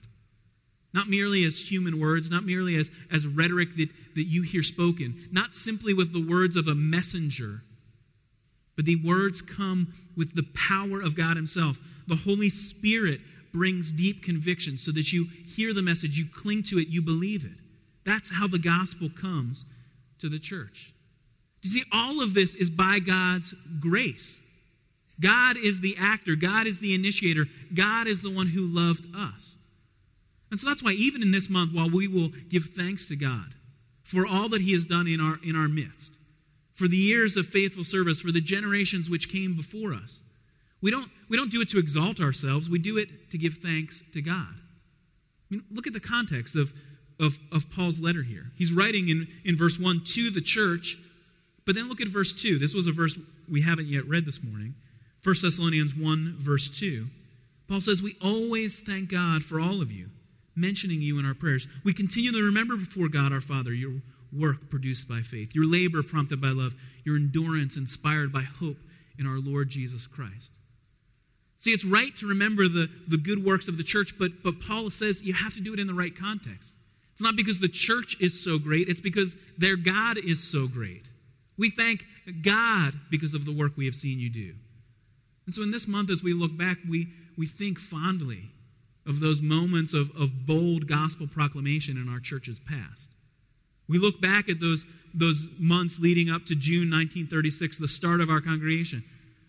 Not 0.94 1.08
merely 1.08 1.46
as 1.46 1.72
human 1.72 2.00
words, 2.00 2.32
not 2.32 2.44
merely 2.44 2.76
as, 2.76 2.90
as 3.12 3.28
rhetoric 3.28 3.76
that, 3.78 3.90
that 4.16 4.24
you 4.24 4.42
hear 4.42 4.64
spoken, 4.64 5.14
not 5.32 5.56
simply 5.56 5.94
with 5.94 6.12
the 6.12 6.28
words 6.28 6.56
of 6.56 6.68
a 6.68 6.74
messenger, 6.74 7.62
but 8.76 8.86
the 8.86 9.02
words 9.06 9.42
come 9.44 9.94
with 10.18 10.36
the 10.36 10.48
power 10.56 11.00
of 11.00 11.16
God 11.16 11.38
Himself. 11.38 11.78
The 12.08 12.16
Holy 12.16 12.50
Spirit 12.50 13.22
brings 13.54 13.92
deep 13.92 14.24
conviction 14.24 14.80
so 14.80 14.92
that 14.92 15.14
you 15.14 15.28
hear 15.56 15.72
the 15.72 15.84
message, 15.84 16.18
you 16.18 16.26
cling 16.26 16.64
to 16.64 16.80
it, 16.80 16.88
you 16.88 17.04
believe 17.04 17.46
it. 17.46 17.60
That's 18.06 18.34
how 18.34 18.48
the 18.48 18.58
gospel 18.58 19.10
comes 19.10 19.66
to 20.18 20.30
the 20.30 20.40
church. 20.40 20.94
You 21.62 21.70
see, 21.70 21.84
all 21.92 22.22
of 22.22 22.34
this 22.34 22.56
is 22.56 22.70
by 22.70 23.00
God's 23.00 23.54
grace. 23.80 24.42
God 25.20 25.56
is 25.58 25.82
the 25.82 25.96
actor, 26.00 26.36
God 26.36 26.66
is 26.66 26.80
the 26.80 26.96
initiator, 26.96 27.46
God 27.74 28.08
is 28.08 28.24
the 28.24 28.32
one 28.32 28.48
who 28.48 28.62
loved 28.62 29.06
us. 29.16 29.58
And 30.50 30.60
so 30.60 30.68
that's 30.68 30.84
why, 30.84 30.92
even 30.92 31.22
in 31.22 31.32
this 31.32 31.50
month, 31.50 31.74
while 31.74 31.90
we 31.90 32.08
will 32.08 32.30
give 32.50 32.66
thanks 32.66 33.08
to 33.08 33.16
God 33.16 33.54
for 34.04 34.26
all 34.26 34.50
that 34.50 34.62
He 34.62 34.74
has 34.74 34.86
done 34.86 35.08
in 35.08 35.22
our, 35.22 35.38
in 35.44 35.56
our 35.56 35.68
midst, 35.68 36.18
for 36.74 36.88
the 36.88 36.98
years 36.98 37.38
of 37.38 37.46
faithful 37.46 37.84
service, 37.84 38.20
for 38.20 38.32
the 38.32 38.42
generations 38.42 39.10
which 39.10 39.32
came 39.32 39.56
before 39.56 39.94
us, 39.94 40.24
we 40.82 40.90
don't, 40.90 41.10
we 41.30 41.38
don't 41.38 41.52
do 41.52 41.62
it 41.62 41.70
to 41.70 41.80
exalt 41.80 42.20
ourselves, 42.20 42.70
we 42.70 42.80
do 42.80 42.98
it 42.98 43.30
to 43.30 43.38
give 43.38 43.56
thanks 43.56 44.04
to 44.14 44.22
God. 44.22 44.48
I 44.50 45.56
mean, 45.56 45.64
look 45.72 45.86
at 45.86 45.94
the 45.94 46.00
context 46.00 46.56
of, 46.56 46.74
of, 47.20 47.38
of 47.52 47.70
Paul's 47.70 48.00
letter 48.00 48.24
here. 48.24 48.52
He's 48.58 48.74
writing 48.74 49.10
in, 49.10 49.28
in 49.46 49.56
verse 49.56 49.80
1 49.80 50.02
to 50.06 50.32
the 50.32 50.42
church, 50.42 50.98
but 51.66 51.76
then 51.76 51.90
look 51.90 52.02
at 52.02 52.08
verse 52.08 52.34
2. 52.34 52.58
This 52.58 52.74
was 52.74 52.88
a 52.88 52.92
verse 52.92 53.18
we 53.50 53.62
haven't 53.62 53.88
yet 53.88 54.06
read 54.08 54.26
this 54.26 54.44
morning. 54.44 54.76
1 55.24 55.36
Thessalonians 55.42 55.96
1, 55.96 56.36
verse 56.38 56.70
2. 56.80 57.08
Paul 57.68 57.82
says, 57.82 58.02
We 58.02 58.16
always 58.22 58.80
thank 58.80 59.10
God 59.10 59.44
for 59.44 59.60
all 59.60 59.82
of 59.82 59.92
you 59.92 60.10
mentioning 60.56 61.02
you 61.02 61.20
in 61.20 61.26
our 61.26 61.34
prayers. 61.34 61.68
We 61.84 61.94
continually 61.94 62.42
remember 62.42 62.76
before 62.76 63.08
God 63.08 63.32
our 63.32 63.42
Father 63.42 63.74
your 63.74 64.02
work 64.34 64.70
produced 64.70 65.08
by 65.08 65.20
faith, 65.20 65.54
your 65.54 65.66
labor 65.66 66.04
prompted 66.04 66.42
by 66.42 66.50
love, 66.50 66.76
your 67.04 67.16
endurance 67.16 67.78
inspired 67.78 68.32
by 68.32 68.42
hope 68.42 68.78
in 69.20 69.28
our 69.28 69.40
Lord 69.40 69.70
Jesus 69.70 70.08
Christ. 70.08 70.54
See, 71.58 71.72
it's 71.72 71.86
right 71.86 72.16
to 72.16 72.28
remember 72.28 72.68
the, 72.68 72.90
the 73.08 73.18
good 73.18 73.44
works 73.46 73.68
of 73.68 73.78
the 73.78 73.84
church, 73.84 74.16
but, 74.18 74.32
but 74.44 74.60
Paul 74.60 74.90
says 74.90 75.22
you 75.22 75.34
have 75.34 75.54
to 75.54 75.62
do 75.62 75.74
it 75.74 75.80
in 75.80 75.88
the 75.88 75.94
right 75.94 76.16
context. 76.16 76.74
It's 77.12 77.22
It's 77.22 77.22
not 77.22 77.36
because 77.36 77.60
the 77.60 77.68
church 77.68 78.18
is 78.20 78.44
so 78.44 78.58
great, 78.58 78.90
it's 78.90 79.02
because 79.02 79.36
their 79.58 79.76
God 79.76 80.18
is 80.18 80.42
so 80.42 80.68
great. 80.68 81.11
We 81.58 81.70
thank 81.70 82.06
God 82.42 82.94
because 83.10 83.34
of 83.34 83.46
the 83.46 83.52
work 83.52 83.74
we 83.76 83.86
have 83.86 83.96
seen 83.96 84.20
you 84.20 84.30
do. 84.30 84.56
And 85.46 85.54
so 85.54 85.64
in 85.64 85.72
this 85.72 85.88
month, 85.88 86.10
as 86.10 86.24
we 86.24 86.34
look 86.34 86.58
back, 86.58 86.78
we, 86.88 87.10
we 87.38 87.46
think 87.46 87.80
fondly 87.80 88.52
of 89.06 89.20
those 89.20 89.42
moments 89.42 89.94
of, 89.94 90.12
of 90.16 90.46
bold 90.46 90.88
gospel 90.88 91.28
proclamation 91.28 91.98
in 91.98 92.08
our 92.08 92.20
church's 92.20 92.60
past. 92.60 93.10
We 93.88 93.98
look 93.98 94.22
back 94.22 94.48
at 94.48 94.60
those, 94.60 94.86
those 95.14 95.48
months 95.60 96.00
leading 96.00 96.30
up 96.30 96.46
to 96.46 96.56
June 96.56 96.90
1936, 96.90 97.78
the 97.78 97.88
start 97.88 98.22
of 98.22 98.30
our 98.30 98.40
congregation, 98.40 99.04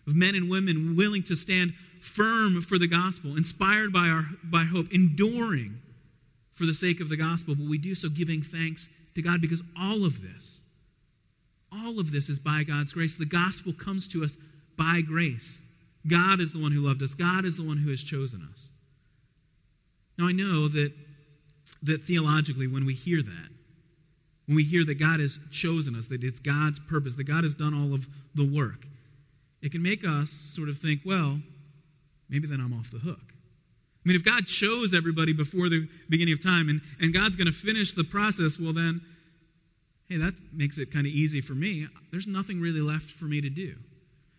of 0.05 0.15
men 0.15 0.35
and 0.35 0.49
women 0.49 0.95
willing 0.97 1.23
to 1.23 1.35
stand 1.35 1.73
firm 2.01 2.61
for 2.61 2.77
the 2.77 2.87
gospel, 2.87 3.37
inspired 3.37 3.93
by, 3.93 4.09
our, 4.09 4.25
by 4.43 4.65
hope, 4.65 4.91
enduring 4.91 5.79
for 6.51 6.65
the 6.65 6.73
sake 6.73 6.99
of 6.99 7.09
the 7.09 7.15
gospel, 7.15 7.55
but 7.55 7.65
we 7.65 7.77
do 7.77 7.95
so 7.95 8.09
giving 8.09 8.41
thanks 8.41 8.89
to 9.15 9.21
God 9.21 9.39
because 9.39 9.63
all 9.79 10.05
of 10.05 10.21
this, 10.21 10.62
all 11.73 11.99
of 11.99 12.11
this 12.11 12.29
is 12.29 12.39
by 12.39 12.63
God's 12.63 12.93
grace. 12.93 13.15
The 13.15 13.25
gospel 13.25 13.73
comes 13.73 14.07
to 14.09 14.23
us 14.23 14.37
by 14.77 15.01
grace. 15.01 15.61
God 16.07 16.39
is 16.39 16.53
the 16.53 16.59
one 16.59 16.71
who 16.71 16.81
loved 16.81 17.01
us, 17.01 17.13
God 17.13 17.45
is 17.45 17.57
the 17.57 17.63
one 17.63 17.77
who 17.77 17.89
has 17.89 18.03
chosen 18.03 18.47
us. 18.51 18.69
Now, 20.17 20.27
I 20.27 20.31
know 20.31 20.67
that, 20.67 20.91
that 21.81 22.03
theologically, 22.03 22.67
when 22.67 22.85
we 22.85 22.93
hear 22.93 23.21
that, 23.21 23.49
when 24.45 24.55
we 24.57 24.63
hear 24.63 24.83
that 24.85 24.95
God 24.95 25.19
has 25.19 25.39
chosen 25.51 25.95
us, 25.95 26.07
that 26.07 26.23
it's 26.23 26.39
God's 26.39 26.79
purpose, 26.79 27.15
that 27.15 27.23
God 27.23 27.43
has 27.43 27.55
done 27.55 27.73
all 27.73 27.93
of 27.93 28.07
the 28.35 28.45
work, 28.45 28.85
it 29.61 29.71
can 29.71 29.81
make 29.81 30.05
us 30.05 30.29
sort 30.29 30.69
of 30.69 30.77
think, 30.77 31.01
well, 31.05 31.39
maybe 32.29 32.47
then 32.47 32.59
I'm 32.59 32.73
off 32.73 32.91
the 32.91 32.99
hook. 32.99 33.33
I 34.05 34.09
mean, 34.09 34.17
if 34.17 34.23
God 34.23 34.45
chose 34.45 34.93
everybody 34.93 35.31
before 35.31 35.69
the 35.69 35.87
beginning 36.09 36.33
of 36.33 36.43
time 36.43 36.67
and, 36.67 36.81
and 36.99 37.13
God's 37.13 37.37
going 37.37 37.47
to 37.47 37.53
finish 37.53 37.93
the 37.93 38.03
process, 38.03 38.59
well, 38.59 38.73
then, 38.73 38.99
hey, 40.13 40.19
that 40.19 40.35
makes 40.51 40.77
it 40.77 40.91
kind 40.93 41.07
of 41.07 41.13
easy 41.13 41.41
for 41.41 41.53
me. 41.53 41.87
There's 42.11 42.27
nothing 42.27 42.61
really 42.61 42.81
left 42.81 43.09
for 43.09 43.25
me 43.25 43.41
to 43.41 43.49
do. 43.49 43.75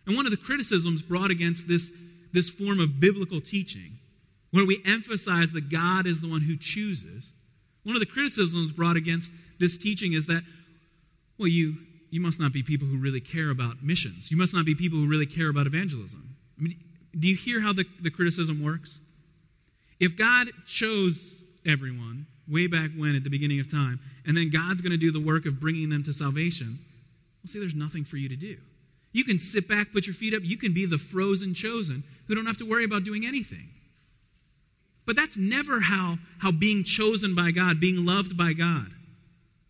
And 0.07 0.15
one 0.15 0.25
of 0.25 0.31
the 0.31 0.37
criticisms 0.37 1.01
brought 1.01 1.31
against 1.31 1.67
this, 1.67 1.91
this 2.31 2.49
form 2.49 2.79
of 2.79 2.99
biblical 2.99 3.41
teaching, 3.41 3.97
where 4.51 4.65
we 4.65 4.81
emphasize 4.85 5.51
that 5.51 5.69
God 5.69 6.07
is 6.07 6.21
the 6.21 6.29
one 6.29 6.41
who 6.41 6.55
chooses, 6.55 7.33
one 7.83 7.95
of 7.95 7.99
the 7.99 8.05
criticisms 8.05 8.71
brought 8.71 8.95
against 8.95 9.33
this 9.59 9.77
teaching 9.77 10.13
is 10.13 10.27
that, 10.27 10.43
well, 11.37 11.49
you, 11.49 11.75
you 12.09 12.21
must 12.21 12.39
not 12.39 12.53
be 12.53 12.63
people 12.63 12.87
who 12.87 12.97
really 12.97 13.19
care 13.19 13.49
about 13.49 13.83
missions. 13.83 14.31
You 14.31 14.37
must 14.37 14.53
not 14.53 14.65
be 14.65 14.75
people 14.75 14.97
who 14.97 15.07
really 15.07 15.25
care 15.25 15.49
about 15.49 15.67
evangelism. 15.67 16.35
I 16.57 16.63
mean, 16.63 16.77
do 17.17 17.27
you 17.27 17.35
hear 17.35 17.59
how 17.59 17.73
the, 17.73 17.85
the 18.01 18.09
criticism 18.09 18.63
works? 18.63 19.01
If 19.99 20.17
God 20.17 20.47
chose 20.65 21.43
everyone 21.65 22.27
way 22.49 22.67
back 22.67 22.91
when 22.95 23.15
at 23.15 23.23
the 23.23 23.29
beginning 23.29 23.59
of 23.59 23.71
time, 23.71 23.99
and 24.25 24.35
then 24.35 24.49
God's 24.49 24.81
going 24.81 24.91
to 24.91 24.97
do 24.97 25.11
the 25.11 25.19
work 25.19 25.45
of 25.45 25.59
bringing 25.59 25.89
them 25.89 26.03
to 26.03 26.13
salvation, 26.13 26.79
well, 27.43 27.47
see, 27.47 27.59
there's 27.59 27.75
nothing 27.75 28.03
for 28.03 28.17
you 28.17 28.29
to 28.29 28.35
do. 28.35 28.57
You 29.11 29.23
can 29.23 29.39
sit 29.39 29.67
back, 29.67 29.91
put 29.91 30.07
your 30.07 30.13
feet 30.13 30.33
up, 30.33 30.41
you 30.43 30.57
can 30.57 30.73
be 30.73 30.85
the 30.85 30.97
frozen 30.97 31.53
chosen 31.53 32.03
who 32.27 32.35
don't 32.35 32.45
have 32.45 32.57
to 32.57 32.65
worry 32.65 32.83
about 32.83 33.03
doing 33.03 33.25
anything. 33.25 33.69
But 35.05 35.15
that's 35.15 35.37
never 35.37 35.79
how, 35.79 36.17
how 36.39 36.51
being 36.51 36.83
chosen 36.83 37.35
by 37.35 37.51
God, 37.51 37.79
being 37.79 38.05
loved 38.05 38.35
by 38.35 38.53
God. 38.53 38.87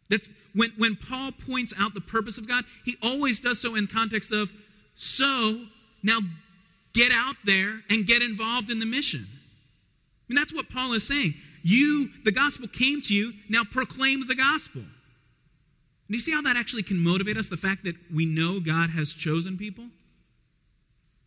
That's 0.09 0.29
when, 0.53 0.71
when 0.77 0.95
Paul 0.95 1.31
points 1.31 1.73
out 1.79 1.93
the 1.93 2.01
purpose 2.01 2.37
of 2.37 2.47
God, 2.47 2.63
he 2.85 2.95
always 3.03 3.39
does 3.39 3.61
so 3.61 3.75
in 3.75 3.87
context 3.87 4.31
of, 4.31 4.51
so 4.95 5.65
now 6.01 6.19
get 6.93 7.11
out 7.11 7.35
there 7.43 7.81
and 7.89 8.07
get 8.07 8.21
involved 8.21 8.69
in 8.69 8.79
the 8.79 8.85
mission. 8.85 9.25
I 9.27 10.33
mean, 10.33 10.37
that's 10.37 10.53
what 10.53 10.69
Paul 10.69 10.93
is 10.93 11.05
saying. 11.05 11.33
You, 11.67 12.11
the 12.23 12.31
gospel 12.31 12.67
came 12.67 13.01
to 13.01 13.13
you, 13.15 13.33
now 13.49 13.63
proclaim 13.63 14.27
the 14.27 14.35
gospel. 14.35 14.81
And 14.81 14.89
you 16.09 16.19
see 16.19 16.31
how 16.31 16.43
that 16.43 16.55
actually 16.55 16.83
can 16.83 16.99
motivate 16.99 17.37
us? 17.37 17.47
The 17.47 17.57
fact 17.57 17.85
that 17.85 17.95
we 18.13 18.27
know 18.27 18.59
God 18.59 18.91
has 18.91 19.11
chosen 19.11 19.57
people 19.57 19.85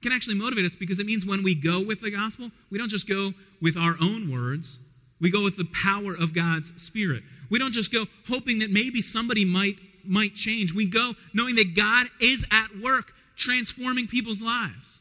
can 0.00 0.12
actually 0.12 0.37
motivate 0.37 0.64
us 0.64 0.76
because 0.76 1.00
it 1.00 1.07
means 1.07 1.26
when 1.26 1.42
we 1.42 1.57
go 1.57 1.80
with 1.80 2.02
the 2.02 2.11
gospel, 2.12 2.52
we 2.71 2.78
don't 2.78 2.88
just 2.88 3.09
go 3.09 3.35
with 3.61 3.76
our 3.76 3.97
own 4.00 4.30
words, 4.30 4.78
we 5.21 5.28
go 5.28 5.42
with 5.42 5.57
the 5.57 5.66
power 5.75 6.14
of 6.14 6.33
God's 6.33 6.73
Spirit. 6.80 7.25
We 7.50 7.59
don't 7.59 7.73
just 7.73 7.92
go 7.92 8.04
hoping 8.28 8.61
that 8.61 8.71
maybe 8.71 9.02
somebody 9.02 9.45
might, 9.45 9.75
might 10.04 10.37
change. 10.37 10.73
We 10.73 10.88
go 10.88 11.14
knowing 11.35 11.57
that 11.57 11.75
God 11.75 12.07
is 12.21 12.47
at 12.52 12.68
work 12.80 13.12
transforming 13.35 14.07
people's 14.07 14.40
lives. 14.40 15.00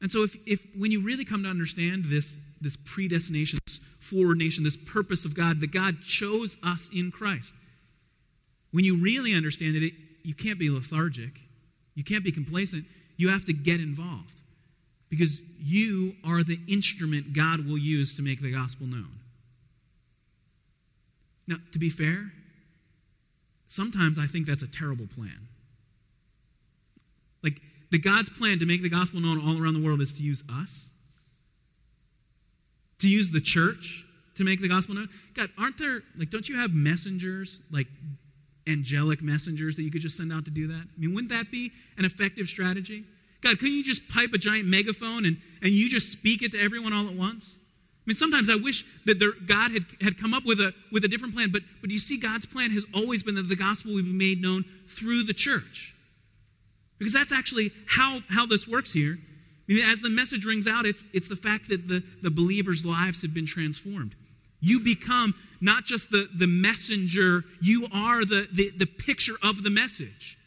And 0.00 0.12
so, 0.12 0.22
if, 0.22 0.36
if 0.46 0.64
when 0.78 0.92
you 0.92 1.02
really 1.02 1.24
come 1.24 1.42
to 1.42 1.48
understand 1.48 2.04
this, 2.04 2.36
this 2.60 2.76
predestination, 2.76 3.58
foreordination, 4.12 4.64
this 4.64 4.76
purpose 4.76 5.24
of 5.24 5.34
God, 5.34 5.60
that 5.60 5.72
God 5.72 6.02
chose 6.02 6.56
us 6.62 6.90
in 6.94 7.10
Christ, 7.10 7.54
when 8.70 8.84
you 8.84 9.02
really 9.02 9.34
understand 9.34 9.76
it, 9.76 9.92
you 10.22 10.34
can't 10.34 10.58
be 10.58 10.70
lethargic, 10.70 11.40
you 11.94 12.04
can't 12.04 12.24
be 12.24 12.32
complacent, 12.32 12.84
you 13.16 13.28
have 13.28 13.44
to 13.46 13.52
get 13.52 13.80
involved. 13.80 14.40
Because 15.08 15.42
you 15.60 16.14
are 16.24 16.42
the 16.42 16.58
instrument 16.66 17.34
God 17.34 17.66
will 17.66 17.76
use 17.78 18.14
to 18.16 18.22
make 18.22 18.40
the 18.40 18.50
gospel 18.50 18.86
known. 18.86 19.10
Now, 21.46 21.56
to 21.72 21.78
be 21.78 21.90
fair, 21.90 22.32
sometimes 23.68 24.18
I 24.18 24.26
think 24.26 24.46
that's 24.46 24.62
a 24.62 24.70
terrible 24.70 25.06
plan. 25.14 25.48
Like, 27.42 27.60
the 27.90 27.98
God's 27.98 28.30
plan 28.30 28.58
to 28.60 28.64
make 28.64 28.80
the 28.80 28.88
gospel 28.88 29.20
known 29.20 29.38
all 29.38 29.62
around 29.62 29.74
the 29.74 29.84
world 29.86 30.00
is 30.00 30.14
to 30.14 30.22
use 30.22 30.42
us, 30.50 30.88
to 33.00 33.08
use 33.08 33.32
the 33.32 33.40
church 33.40 34.01
to 34.36 34.44
make 34.44 34.60
the 34.60 34.68
gospel 34.68 34.94
known. 34.94 35.08
God, 35.34 35.50
aren't 35.58 35.78
there, 35.78 36.02
like, 36.16 36.30
don't 36.30 36.48
you 36.48 36.56
have 36.56 36.72
messengers, 36.72 37.60
like 37.70 37.86
angelic 38.66 39.22
messengers 39.22 39.76
that 39.76 39.82
you 39.82 39.90
could 39.90 40.00
just 40.00 40.16
send 40.16 40.32
out 40.32 40.44
to 40.44 40.50
do 40.50 40.68
that? 40.68 40.84
I 40.96 41.00
mean, 41.00 41.14
wouldn't 41.14 41.32
that 41.32 41.50
be 41.50 41.72
an 41.98 42.04
effective 42.04 42.46
strategy? 42.46 43.04
God, 43.42 43.58
couldn't 43.58 43.74
you 43.74 43.84
just 43.84 44.08
pipe 44.08 44.32
a 44.32 44.38
giant 44.38 44.66
megaphone 44.66 45.24
and, 45.26 45.36
and 45.62 45.72
you 45.72 45.88
just 45.88 46.12
speak 46.12 46.42
it 46.42 46.52
to 46.52 46.60
everyone 46.60 46.92
all 46.92 47.08
at 47.08 47.14
once? 47.14 47.58
I 47.60 48.04
mean, 48.06 48.16
sometimes 48.16 48.50
I 48.50 48.56
wish 48.56 48.84
that 49.04 49.18
there, 49.20 49.32
God 49.46 49.70
had, 49.72 49.84
had 50.00 50.18
come 50.18 50.34
up 50.34 50.44
with 50.44 50.58
a, 50.58 50.72
with 50.90 51.04
a 51.04 51.08
different 51.08 51.34
plan, 51.34 51.50
but, 51.52 51.62
but 51.80 51.90
you 51.90 51.98
see, 51.98 52.18
God's 52.18 52.46
plan 52.46 52.70
has 52.70 52.84
always 52.94 53.22
been 53.22 53.36
that 53.36 53.48
the 53.48 53.56
gospel 53.56 53.94
would 53.94 54.04
be 54.04 54.12
made 54.12 54.42
known 54.42 54.64
through 54.88 55.22
the 55.24 55.34
church. 55.34 55.94
Because 56.98 57.12
that's 57.12 57.32
actually 57.32 57.70
how, 57.88 58.20
how 58.28 58.46
this 58.46 58.66
works 58.66 58.92
here. 58.92 59.18
I 59.68 59.72
mean, 59.72 59.84
as 59.84 60.00
the 60.00 60.10
message 60.10 60.44
rings 60.44 60.66
out, 60.66 60.84
it's, 60.84 61.04
it's 61.12 61.28
the 61.28 61.36
fact 61.36 61.68
that 61.68 61.86
the, 61.86 62.02
the 62.22 62.30
believers' 62.30 62.84
lives 62.84 63.22
have 63.22 63.34
been 63.34 63.46
transformed. 63.46 64.14
You 64.62 64.80
become 64.80 65.34
not 65.60 65.84
just 65.84 66.10
the, 66.10 66.28
the 66.34 66.46
messenger, 66.46 67.44
you 67.60 67.86
are 67.92 68.24
the, 68.24 68.48
the, 68.52 68.70
the 68.70 68.86
picture 68.86 69.34
of 69.42 69.62
the 69.62 69.70
message. 69.70 70.38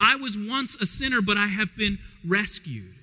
I 0.00 0.14
was 0.14 0.38
once 0.38 0.76
a 0.76 0.86
sinner, 0.86 1.20
but 1.20 1.36
I 1.36 1.48
have 1.48 1.76
been 1.76 1.98
rescued. 2.24 2.94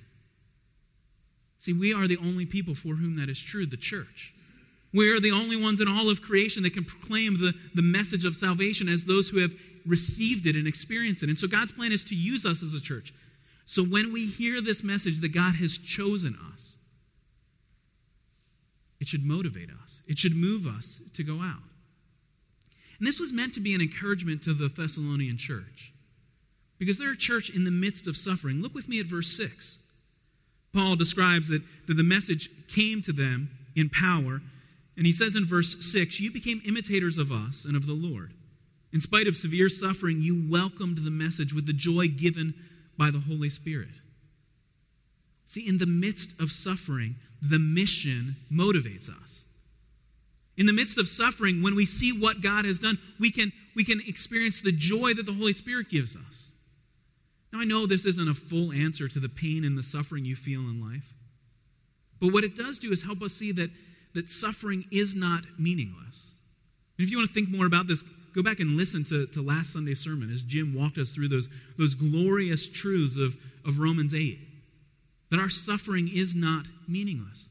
See, 1.58 1.72
we 1.72 1.92
are 1.92 2.06
the 2.06 2.16
only 2.18 2.46
people 2.46 2.74
for 2.74 2.94
whom 2.94 3.16
that 3.16 3.28
is 3.28 3.38
true, 3.38 3.66
the 3.66 3.76
church. 3.76 4.32
We 4.94 5.12
are 5.12 5.20
the 5.20 5.32
only 5.32 5.56
ones 5.56 5.80
in 5.80 5.88
all 5.88 6.08
of 6.08 6.22
creation 6.22 6.62
that 6.62 6.72
can 6.72 6.84
proclaim 6.84 7.38
the, 7.38 7.52
the 7.74 7.82
message 7.82 8.24
of 8.24 8.34
salvation 8.34 8.88
as 8.88 9.04
those 9.04 9.28
who 9.28 9.38
have 9.38 9.52
received 9.84 10.46
it 10.46 10.56
and 10.56 10.66
experienced 10.66 11.22
it. 11.22 11.28
And 11.28 11.38
so 11.38 11.46
God's 11.46 11.72
plan 11.72 11.92
is 11.92 12.04
to 12.04 12.14
use 12.14 12.46
us 12.46 12.62
as 12.62 12.72
a 12.72 12.80
church. 12.80 13.12
So 13.66 13.82
when 13.82 14.12
we 14.12 14.26
hear 14.26 14.60
this 14.60 14.82
message 14.82 15.20
that 15.20 15.32
God 15.32 15.56
has 15.56 15.76
chosen 15.76 16.36
us, 16.52 16.75
it 19.00 19.08
should 19.08 19.24
motivate 19.24 19.70
us, 19.82 20.02
it 20.06 20.18
should 20.18 20.36
move 20.36 20.66
us 20.66 21.00
to 21.14 21.22
go 21.22 21.40
out. 21.40 21.62
And 22.98 23.06
this 23.06 23.20
was 23.20 23.32
meant 23.32 23.54
to 23.54 23.60
be 23.60 23.74
an 23.74 23.80
encouragement 23.80 24.42
to 24.42 24.54
the 24.54 24.68
Thessalonian 24.68 25.36
church 25.36 25.92
because 26.78 26.98
they're 26.98 27.12
a 27.12 27.16
church 27.16 27.50
in 27.50 27.64
the 27.64 27.70
midst 27.70 28.08
of 28.08 28.16
suffering. 28.16 28.62
Look 28.62 28.74
with 28.74 28.88
me 28.88 29.00
at 29.00 29.06
verse 29.06 29.36
6. 29.36 29.78
Paul 30.72 30.96
describes 30.96 31.48
that, 31.48 31.62
that 31.86 31.94
the 31.94 32.02
message 32.02 32.50
came 32.68 33.02
to 33.02 33.12
them 33.12 33.50
in 33.74 33.88
power. 33.88 34.40
And 34.96 35.06
he 35.06 35.12
says 35.12 35.36
in 35.36 35.46
verse 35.46 35.76
6 35.90 36.20
You 36.20 36.30
became 36.30 36.62
imitators 36.66 37.18
of 37.18 37.32
us 37.32 37.64
and 37.64 37.76
of 37.76 37.86
the 37.86 37.92
Lord. 37.92 38.32
In 38.92 39.00
spite 39.00 39.26
of 39.26 39.36
severe 39.36 39.68
suffering, 39.68 40.22
you 40.22 40.48
welcomed 40.50 40.98
the 40.98 41.10
message 41.10 41.52
with 41.52 41.66
the 41.66 41.72
joy 41.72 42.08
given 42.08 42.54
by 42.96 43.10
the 43.10 43.20
Holy 43.20 43.50
Spirit. 43.50 44.00
See, 45.44 45.66
in 45.66 45.78
the 45.78 45.86
midst 45.86 46.40
of 46.40 46.50
suffering, 46.50 47.16
the 47.42 47.58
mission 47.58 48.36
motivates 48.52 49.08
us. 49.10 49.44
In 50.56 50.66
the 50.66 50.72
midst 50.72 50.98
of 50.98 51.08
suffering, 51.08 51.62
when 51.62 51.76
we 51.76 51.84
see 51.84 52.12
what 52.12 52.40
God 52.40 52.64
has 52.64 52.78
done, 52.78 52.98
we 53.20 53.30
can, 53.30 53.52
we 53.74 53.84
can 53.84 54.00
experience 54.06 54.60
the 54.60 54.72
joy 54.72 55.12
that 55.14 55.26
the 55.26 55.34
Holy 55.34 55.52
Spirit 55.52 55.90
gives 55.90 56.16
us. 56.16 56.50
Now, 57.52 57.60
I 57.60 57.64
know 57.64 57.86
this 57.86 58.06
isn't 58.06 58.28
a 58.28 58.34
full 58.34 58.72
answer 58.72 59.06
to 59.08 59.20
the 59.20 59.28
pain 59.28 59.64
and 59.64 59.76
the 59.76 59.82
suffering 59.82 60.24
you 60.24 60.34
feel 60.34 60.60
in 60.60 60.80
life, 60.80 61.12
but 62.20 62.32
what 62.32 62.44
it 62.44 62.56
does 62.56 62.78
do 62.78 62.90
is 62.90 63.02
help 63.02 63.20
us 63.22 63.34
see 63.34 63.52
that, 63.52 63.70
that 64.14 64.30
suffering 64.30 64.84
is 64.90 65.14
not 65.14 65.44
meaningless. 65.58 66.36
And 66.98 67.04
if 67.04 67.10
you 67.10 67.18
want 67.18 67.28
to 67.28 67.34
think 67.34 67.50
more 67.50 67.66
about 67.66 67.86
this, 67.86 68.02
Go 68.36 68.42
back 68.42 68.60
and 68.60 68.76
listen 68.76 69.02
to, 69.04 69.26
to 69.28 69.40
last 69.40 69.72
Sunday's 69.72 69.98
sermon 69.98 70.30
as 70.30 70.42
Jim 70.42 70.74
walked 70.74 70.98
us 70.98 71.14
through 71.14 71.28
those, 71.28 71.48
those 71.78 71.94
glorious 71.94 72.68
truths 72.68 73.16
of, 73.16 73.34
of 73.64 73.78
Romans 73.78 74.14
8 74.14 74.38
that 75.30 75.40
our 75.40 75.50
suffering 75.50 76.08
is 76.12 76.34
not 76.34 76.66
meaningless. 76.88 77.48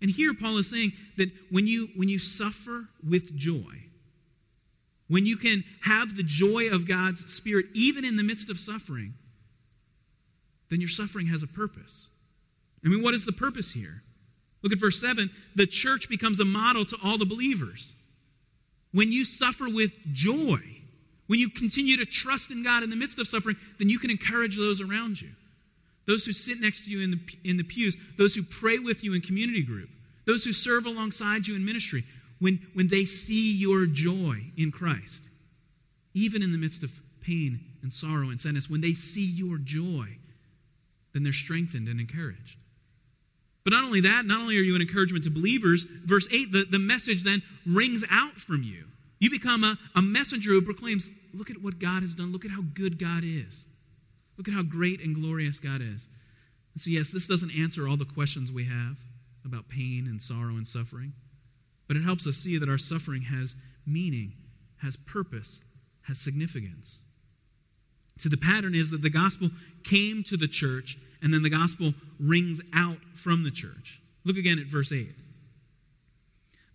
And 0.00 0.10
here 0.10 0.32
Paul 0.34 0.58
is 0.58 0.70
saying 0.70 0.92
that 1.16 1.30
when 1.50 1.66
you, 1.66 1.88
when 1.96 2.08
you 2.08 2.18
suffer 2.18 2.86
with 3.06 3.36
joy, 3.36 3.84
when 5.08 5.26
you 5.26 5.36
can 5.36 5.64
have 5.82 6.16
the 6.16 6.22
joy 6.22 6.68
of 6.70 6.86
God's 6.86 7.32
Spirit 7.32 7.66
even 7.74 8.04
in 8.04 8.16
the 8.16 8.22
midst 8.22 8.50
of 8.50 8.60
suffering, 8.60 9.14
then 10.70 10.80
your 10.80 10.88
suffering 10.88 11.26
has 11.26 11.42
a 11.42 11.46
purpose. 11.46 12.08
I 12.84 12.88
mean, 12.88 13.02
what 13.02 13.14
is 13.14 13.24
the 13.24 13.32
purpose 13.32 13.72
here? 13.72 14.02
Look 14.62 14.72
at 14.72 14.78
verse 14.78 15.00
7. 15.00 15.30
The 15.54 15.66
church 15.66 16.08
becomes 16.08 16.40
a 16.40 16.44
model 16.44 16.84
to 16.84 16.96
all 17.02 17.18
the 17.18 17.24
believers. 17.24 17.94
When 18.92 19.12
you 19.12 19.24
suffer 19.24 19.68
with 19.68 19.92
joy, 20.12 20.60
when 21.26 21.38
you 21.38 21.48
continue 21.48 21.96
to 21.96 22.06
trust 22.06 22.50
in 22.50 22.62
God 22.62 22.82
in 22.82 22.90
the 22.90 22.96
midst 22.96 23.18
of 23.18 23.28
suffering, 23.28 23.56
then 23.78 23.88
you 23.88 23.98
can 23.98 24.10
encourage 24.10 24.56
those 24.56 24.80
around 24.80 25.20
you. 25.20 25.30
Those 26.08 26.24
who 26.24 26.32
sit 26.32 26.58
next 26.58 26.86
to 26.86 26.90
you 26.90 27.02
in 27.02 27.10
the, 27.10 27.20
in 27.44 27.58
the 27.58 27.62
pews, 27.62 27.94
those 28.16 28.34
who 28.34 28.42
pray 28.42 28.78
with 28.78 29.04
you 29.04 29.12
in 29.12 29.20
community 29.20 29.62
group, 29.62 29.90
those 30.24 30.42
who 30.42 30.54
serve 30.54 30.86
alongside 30.86 31.46
you 31.46 31.54
in 31.54 31.66
ministry, 31.66 32.02
when, 32.40 32.66
when 32.72 32.88
they 32.88 33.04
see 33.04 33.54
your 33.54 33.84
joy 33.84 34.38
in 34.56 34.72
Christ, 34.72 35.28
even 36.14 36.42
in 36.42 36.50
the 36.50 36.58
midst 36.58 36.82
of 36.82 36.98
pain 37.20 37.60
and 37.82 37.92
sorrow 37.92 38.30
and 38.30 38.40
sadness, 38.40 38.70
when 38.70 38.80
they 38.80 38.94
see 38.94 39.26
your 39.26 39.58
joy, 39.58 40.16
then 41.12 41.24
they're 41.24 41.32
strengthened 41.32 41.88
and 41.88 42.00
encouraged. 42.00 42.56
But 43.64 43.74
not 43.74 43.84
only 43.84 44.00
that, 44.00 44.24
not 44.24 44.40
only 44.40 44.56
are 44.56 44.62
you 44.62 44.76
an 44.76 44.80
encouragement 44.80 45.24
to 45.24 45.30
believers, 45.30 45.84
verse 45.84 46.26
8, 46.32 46.52
the, 46.52 46.64
the 46.64 46.78
message 46.78 47.22
then 47.22 47.42
rings 47.66 48.02
out 48.10 48.32
from 48.32 48.62
you. 48.62 48.84
You 49.18 49.28
become 49.30 49.62
a, 49.62 49.76
a 49.94 50.00
messenger 50.00 50.52
who 50.52 50.62
proclaims, 50.62 51.10
Look 51.34 51.50
at 51.50 51.60
what 51.60 51.78
God 51.78 52.00
has 52.00 52.14
done. 52.14 52.32
Look 52.32 52.46
at 52.46 52.50
how 52.50 52.62
good 52.72 52.98
God 52.98 53.24
is. 53.24 53.66
Look 54.38 54.48
at 54.48 54.54
how 54.54 54.62
great 54.62 55.02
and 55.02 55.14
glorious 55.14 55.58
God 55.58 55.82
is. 55.82 56.08
And 56.72 56.80
so, 56.80 56.90
yes, 56.90 57.10
this 57.10 57.26
doesn't 57.26 57.50
answer 57.50 57.88
all 57.88 57.96
the 57.96 58.04
questions 58.04 58.52
we 58.52 58.64
have 58.64 58.96
about 59.44 59.68
pain 59.68 60.06
and 60.06 60.22
sorrow 60.22 60.54
and 60.54 60.66
suffering, 60.66 61.12
but 61.88 61.96
it 61.96 62.04
helps 62.04 62.26
us 62.26 62.36
see 62.36 62.56
that 62.56 62.68
our 62.68 62.78
suffering 62.78 63.22
has 63.22 63.56
meaning, 63.84 64.34
has 64.78 64.96
purpose, 64.96 65.60
has 66.02 66.18
significance. 66.18 67.00
So, 68.16 68.28
the 68.28 68.36
pattern 68.36 68.74
is 68.76 68.90
that 68.90 69.02
the 69.02 69.10
gospel 69.10 69.50
came 69.82 70.22
to 70.24 70.36
the 70.36 70.48
church, 70.48 70.96
and 71.20 71.34
then 71.34 71.42
the 71.42 71.50
gospel 71.50 71.94
rings 72.20 72.60
out 72.72 72.98
from 73.14 73.42
the 73.42 73.50
church. 73.50 74.00
Look 74.24 74.36
again 74.36 74.60
at 74.60 74.66
verse 74.66 74.92
8. 74.92 75.08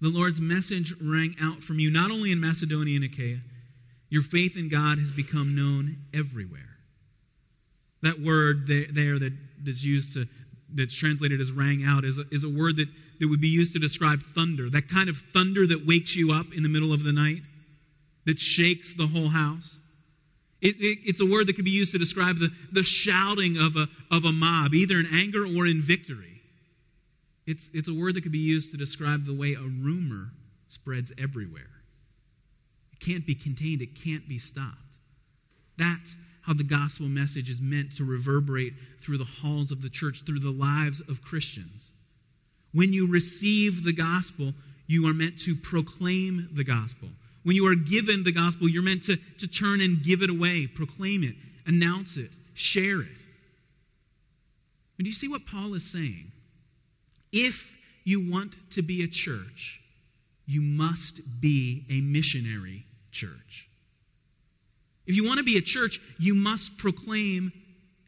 The 0.02 0.10
Lord's 0.10 0.42
message 0.42 0.94
rang 1.02 1.36
out 1.42 1.64
from 1.64 1.80
you, 1.80 1.90
not 1.90 2.12
only 2.12 2.34
in 2.34 2.42
Macedonia 2.42 2.98
and 2.98 3.06
Achaia, 3.06 3.40
your 4.10 4.22
faith 4.22 4.58
in 4.58 4.68
God 4.68 5.00
has 5.00 5.12
become 5.12 5.56
known 5.56 5.98
everywhere. 6.14 6.73
That 8.04 8.22
word 8.22 8.68
there 8.68 9.18
that, 9.18 9.34
that's 9.64 9.84
used 9.84 10.14
to, 10.14 10.28
that's 10.74 10.94
translated 10.94 11.42
as 11.42 11.52
rang 11.52 11.84
out, 11.84 12.04
is 12.04 12.20
a, 12.20 12.26
is 12.32 12.44
a 12.44 12.50
word 12.50 12.76
that, 12.76 12.90
that 13.20 13.30
would 13.30 13.42
be 13.42 13.48
used 13.48 13.74
to 13.74 13.80
describe 13.80 14.20
thunder. 14.22 14.70
That 14.70 14.90
kind 14.90 15.10
of 15.10 15.18
thunder 15.34 15.66
that 15.66 15.88
wakes 15.88 16.16
you 16.16 16.32
up 16.32 16.48
in 16.56 16.64
the 16.64 16.70
middle 16.70 16.94
of 16.94 17.04
the 17.04 17.14
night, 17.14 17.42
that 18.26 18.40
shakes 18.40 18.94
the 18.94 19.08
whole 19.08 19.30
house. 19.30 19.80
It, 20.62 20.76
it, 20.80 21.00
it's 21.06 21.22
a 21.22 21.26
word 21.26 21.48
that 21.48 21.56
could 21.56 21.66
be 21.66 21.72
used 21.72 21.94
to 21.94 21.98
describe 21.98 22.40
the, 22.40 22.50
the 22.72 22.84
shouting 22.84 23.58
of 23.58 23.76
a, 23.76 23.88
of 24.12 24.26
a 24.26 24.32
mob, 24.32 24.74
either 24.74 25.00
in 25.00 25.08
anger 25.12 25.46
or 25.46 25.66
in 25.66 25.82
victory. 25.82 26.42
It's, 27.46 27.70
it's 27.74 27.90
a 27.90 27.94
word 27.94 28.16
that 28.16 28.22
could 28.22 28.32
be 28.32 28.38
used 28.38 28.72
to 28.72 28.78
describe 28.78 29.26
the 29.26 29.34
way 29.34 29.54
a 29.54 29.62
rumor 29.62 30.32
spreads 30.68 31.12
everywhere. 31.18 31.72
It 32.92 33.00
can't 33.00 33.26
be 33.26 33.36
contained, 33.36 33.82
it 33.82 33.96
can't 33.96 34.28
be 34.28 34.40
stopped. 34.40 34.98
That's 35.78 36.18
how 36.44 36.54
the 36.54 36.64
gospel 36.64 37.08
message 37.08 37.50
is 37.50 37.62
meant 37.62 37.96
to 37.98 38.04
reverberate 38.04 38.74
through 39.00 39.18
the 39.18 39.24
halls 39.24 39.72
of 39.72 39.82
the 39.82 39.90
church, 39.90 40.24
through 40.26 40.40
the 40.40 40.52
lives 40.52 41.02
of 41.02 41.22
Christians. 41.22 41.92
When 42.74 42.92
you 42.92 43.10
receive 43.10 43.84
the 43.84 43.94
gospel, 43.94 44.54
you 44.88 45.08
are 45.08 45.14
meant 45.14 45.40
to 45.40 45.56
proclaim 45.56 46.50
the 46.52 46.64
gospel. 46.64 47.10
When 47.44 47.56
you 47.56 47.66
are 47.68 47.76
given 47.76 48.24
the 48.24 48.32
gospel, 48.32 48.70
you're 48.70 48.84
meant 48.84 49.04
to, 49.04 49.18
to 49.38 49.48
turn 49.48 49.82
and 49.82 50.04
give 50.04 50.22
it 50.22 50.30
away, 50.30 50.68
proclaim 50.68 51.24
it, 51.24 51.36
announce 51.66 52.18
it, 52.18 52.32
share 52.54 53.02
it. 53.02 53.08
And 54.98 55.06
do 55.06 55.10
you 55.10 55.14
see 55.14 55.28
what 55.28 55.46
Paul 55.46 55.74
is 55.74 55.84
saying? 55.84 56.32
If 57.32 57.78
you 58.04 58.32
want 58.32 58.56
to 58.72 58.82
be 58.82 59.04
a 59.04 59.08
church, 59.08 59.82
you 60.46 60.62
must 60.62 61.42
be 61.42 61.86
a 61.90 62.02
missionary 62.02 62.86
church. 63.12 63.70
If 65.06 65.16
you 65.16 65.26
want 65.26 65.38
to 65.38 65.44
be 65.44 65.58
a 65.58 65.62
church, 65.62 66.00
you 66.20 66.34
must 66.34 66.78
proclaim 66.78 67.52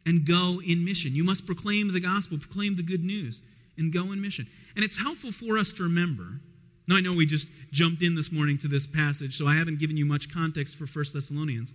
and 0.04 0.26
go 0.26 0.60
in 0.64 0.84
mission. 0.84 1.14
You 1.14 1.24
must 1.24 1.46
proclaim 1.46 1.92
the 1.92 2.00
gospel, 2.00 2.38
proclaim 2.38 2.76
the 2.76 2.82
good 2.82 3.04
news, 3.04 3.42
and 3.76 3.92
go 3.92 4.12
in 4.12 4.20
mission. 4.20 4.46
And 4.74 4.84
it's 4.84 4.98
helpful 4.98 5.32
for 5.32 5.58
us 5.58 5.72
to 5.72 5.82
remember 5.82 6.40
now, 6.88 6.96
I 6.96 7.00
know 7.00 7.12
we 7.12 7.26
just 7.26 7.48
jumped 7.72 8.02
in 8.02 8.14
this 8.14 8.30
morning 8.30 8.58
to 8.58 8.68
this 8.68 8.86
passage, 8.86 9.36
so 9.36 9.46
I 9.46 9.56
haven't 9.56 9.80
given 9.80 9.96
you 9.96 10.06
much 10.06 10.32
context 10.32 10.76
for 10.76 10.86
1 10.86 11.06
Thessalonians. 11.12 11.74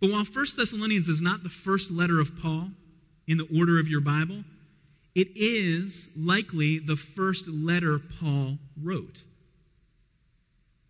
But 0.00 0.10
while 0.10 0.24
1 0.24 0.46
Thessalonians 0.56 1.08
is 1.08 1.20
not 1.20 1.42
the 1.42 1.48
first 1.48 1.90
letter 1.90 2.20
of 2.20 2.38
Paul 2.38 2.68
in 3.26 3.38
the 3.38 3.48
order 3.58 3.80
of 3.80 3.88
your 3.88 4.00
Bible, 4.00 4.44
it 5.16 5.28
is 5.34 6.10
likely 6.16 6.78
the 6.78 6.94
first 6.94 7.48
letter 7.48 7.98
Paul 8.20 8.58
wrote. 8.80 9.24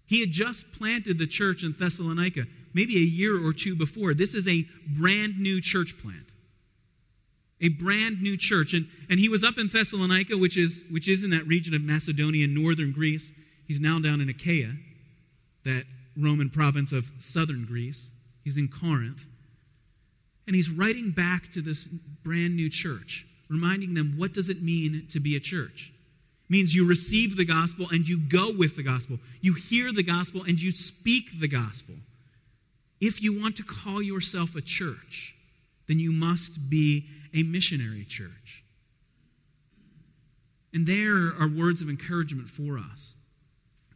He 0.07 0.21
had 0.21 0.31
just 0.31 0.73
planted 0.73 1.19
the 1.19 1.27
church 1.27 1.65
in 1.65 1.73
Thessalonica, 1.73 2.45
maybe 2.77 2.97
a 2.97 3.01
year 3.01 3.43
or 3.43 3.55
two 3.55 3.75
before. 3.75 4.13
This 4.13 4.35
is 4.35 4.47
a 4.47 4.67
brand 4.87 5.41
new 5.41 5.63
church 5.63 5.95
plant. 6.03 6.27
A 7.63 7.71
brand 7.71 8.21
new 8.21 8.37
church. 8.37 8.75
And, 8.75 8.87
and 9.09 9.19
he 9.19 9.31
was 9.31 9.43
up 9.43 9.57
in 9.57 9.69
Thessalonica, 9.69 10.37
which 10.37 10.59
is, 10.59 10.85
which 10.91 11.09
is 11.09 11.25
in 11.25 11.31
that 11.31 11.47
region 11.47 11.75
of 11.75 11.81
Macedonia, 11.81 12.45
and 12.45 12.55
northern 12.55 12.93
Greece. 12.93 13.33
He's 13.67 13.81
now 13.81 13.99
down 13.99 14.21
in 14.21 14.29
Achaia, 14.29 14.73
that 15.65 15.85
Roman 16.19 16.51
province 16.51 16.93
of 16.93 17.11
southern 17.17 17.65
Greece. 17.65 18.11
He's 18.45 18.59
in 18.59 18.69
Corinth. 18.69 19.27
And 20.47 20.55
he's 20.55 20.71
writing 20.71 21.13
back 21.13 21.51
to 21.53 21.63
this 21.63 21.87
brand 21.87 22.57
new 22.57 22.69
church, 22.69 23.27
reminding 23.49 23.95
them 23.95 24.17
what 24.19 24.35
does 24.35 24.51
it 24.51 24.63
mean 24.63 25.07
to 25.09 25.19
be 25.19 25.35
a 25.35 25.41
church? 25.41 25.95
It 26.45 26.53
means 26.53 26.75
you 26.75 26.87
receive 26.87 27.39
the 27.39 27.47
gospel 27.47 27.87
and 27.91 28.07
you 28.07 28.19
go 28.19 28.53
with 28.53 28.77
the 28.77 28.83
gospel. 28.83 29.19
You 29.41 29.55
hear 29.55 29.95
the 29.95 30.03
gospel 30.03 30.43
and 30.43 30.61
you 30.61 30.73
speak 30.73 31.41
the 31.41 31.49
gospel. 31.49 31.95
If 33.01 33.23
you 33.23 33.39
want 33.39 33.57
to 33.57 33.63
call 33.63 34.03
yourself 34.03 34.57
a 34.57 34.61
church, 34.61 35.35
then 35.87 35.99
you 35.99 36.13
must 36.13 36.71
be 36.71 37.07
a 37.35 37.43
missionary 37.43 38.05
church. 38.05 38.65
And 40.73 40.87
there 40.87 41.33
are 41.41 41.49
words 41.49 41.81
of 41.81 41.89
encouragement 41.89 42.49
for 42.49 42.79
us. 42.79 43.15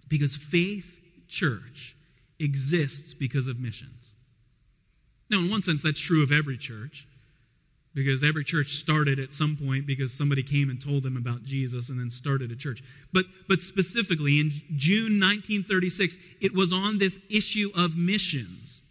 Because 0.08 0.36
faith 0.36 1.00
church 1.28 1.96
exists 2.38 3.14
because 3.14 3.48
of 3.48 3.60
missions. 3.60 4.12
Now, 5.30 5.38
in 5.38 5.50
one 5.50 5.62
sense, 5.62 5.82
that's 5.82 6.00
true 6.00 6.22
of 6.22 6.32
every 6.32 6.58
church, 6.58 7.06
because 7.94 8.24
every 8.24 8.44
church 8.44 8.76
started 8.76 9.18
at 9.18 9.32
some 9.32 9.56
point 9.56 9.86
because 9.86 10.12
somebody 10.12 10.42
came 10.42 10.70
and 10.70 10.82
told 10.82 11.04
them 11.04 11.16
about 11.16 11.44
Jesus 11.44 11.88
and 11.88 12.00
then 12.00 12.10
started 12.10 12.50
a 12.50 12.56
church. 12.56 12.82
But, 13.12 13.26
but 13.48 13.60
specifically, 13.60 14.40
in 14.40 14.50
June 14.76 15.20
1936, 15.20 16.16
it 16.40 16.54
was 16.54 16.72
on 16.72 16.98
this 16.98 17.18
issue 17.30 17.70
of 17.76 17.96
missions 17.96 18.82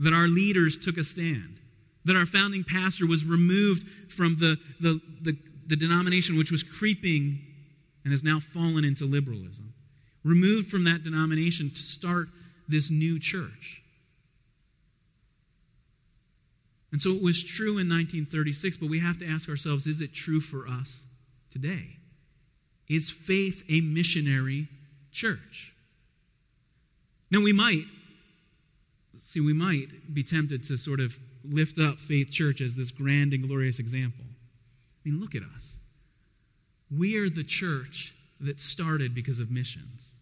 that 0.00 0.12
our 0.12 0.26
leaders 0.26 0.76
took 0.76 0.96
a 0.96 1.04
stand, 1.04 1.60
that 2.04 2.16
our 2.16 2.26
founding 2.26 2.64
pastor 2.64 3.06
was 3.06 3.24
removed 3.24 3.86
from 4.10 4.36
the, 4.38 4.58
the, 4.80 5.00
the, 5.22 5.36
the 5.66 5.76
denomination 5.76 6.36
which 6.36 6.50
was 6.50 6.62
creeping 6.62 7.38
and 8.04 8.12
has 8.12 8.24
now 8.24 8.40
fallen 8.40 8.84
into 8.84 9.04
liberalism 9.04 9.72
removed 10.24 10.70
from 10.70 10.84
that 10.84 11.02
denomination 11.02 11.70
to 11.70 11.76
start 11.76 12.28
this 12.68 12.90
new 12.90 13.18
church. 13.18 13.82
And 16.92 17.00
so 17.00 17.10
it 17.10 17.22
was 17.22 17.42
true 17.42 17.78
in 17.78 17.88
1936, 17.88 18.76
but 18.78 18.88
we 18.88 18.98
have 18.98 19.18
to 19.18 19.26
ask 19.26 19.48
ourselves 19.48 19.86
is 19.86 20.00
it 20.00 20.12
true 20.12 20.40
for 20.40 20.66
us 20.66 21.04
today? 21.50 21.96
Is 22.88 23.10
faith 23.10 23.62
a 23.68 23.80
missionary 23.80 24.68
church? 25.12 25.72
Now, 27.30 27.40
we 27.40 27.52
might, 27.52 27.84
see, 29.30 29.40
we 29.40 29.52
might 29.52 30.12
be 30.12 30.22
tempted 30.22 30.64
to 30.64 30.76
sort 30.76 30.98
of 30.98 31.16
lift 31.44 31.78
up 31.78 31.98
Faith 31.98 32.30
Church 32.30 32.60
as 32.60 32.74
this 32.74 32.90
grand 32.90 33.32
and 33.32 33.46
glorious 33.46 33.78
example. 33.78 34.24
I 34.24 35.08
mean, 35.08 35.20
look 35.20 35.34
at 35.34 35.42
us. 35.54 35.78
We 36.90 37.16
are 37.16 37.30
the 37.30 37.44
church 37.44 38.14
that 38.40 38.58
started 38.58 39.14
because 39.14 39.38
of 39.38 39.50
missions. 39.50 40.12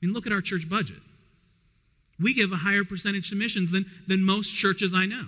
I 0.00 0.06
mean, 0.06 0.14
look 0.14 0.26
at 0.26 0.32
our 0.32 0.40
church 0.40 0.68
budget. 0.68 1.00
We 2.20 2.32
give 2.32 2.52
a 2.52 2.56
higher 2.56 2.84
percentage 2.84 3.30
to 3.30 3.36
missions 3.36 3.72
than, 3.72 3.86
than 4.06 4.22
most 4.22 4.54
churches 4.54 4.94
I 4.94 5.06
know. 5.06 5.26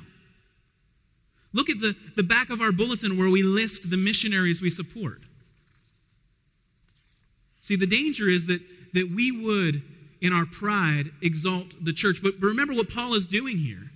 Look 1.52 1.68
at 1.68 1.80
the, 1.80 1.96
the 2.14 2.22
back 2.22 2.50
of 2.50 2.60
our 2.60 2.72
bulletin 2.72 3.18
where 3.18 3.30
we 3.30 3.42
list 3.42 3.90
the 3.90 3.96
missionaries 3.96 4.62
we 4.62 4.70
support. 4.70 5.22
See, 7.60 7.76
the 7.76 7.86
danger 7.86 8.28
is 8.28 8.46
that, 8.46 8.60
that 8.92 9.10
we 9.10 9.32
would, 9.32 9.82
in 10.20 10.32
our 10.32 10.46
pride, 10.46 11.10
exalt 11.22 11.84
the 11.84 11.92
church. 11.92 12.22
But 12.22 12.34
remember 12.40 12.74
what 12.74 12.90
Paul 12.90 13.14
is 13.14 13.26
doing 13.26 13.58
here. 13.58 13.90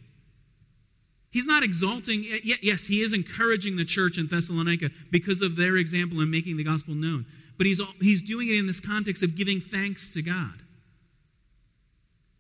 He's 1.31 1.47
not 1.47 1.63
exalting, 1.63 2.25
yes, 2.43 2.87
he 2.87 3.03
is 3.03 3.13
encouraging 3.13 3.77
the 3.77 3.85
church 3.85 4.17
in 4.17 4.29
Thessalonica 4.29 4.91
because 5.11 5.43
of 5.43 5.57
their 5.57 5.77
example 5.77 6.21
in 6.21 6.31
making 6.31 6.57
the 6.57 6.65
gospel 6.65 6.95
known 6.95 7.27
but 7.59 7.67
he's, 7.67 7.81
he's 8.01 8.23
doing 8.23 8.49
it 8.49 8.55
in 8.55 8.67
this 8.67 8.81
context 8.81 9.23
of 9.23 9.37
giving 9.37 9.61
thanks 9.61 10.15
to 10.15 10.23
God. 10.23 10.63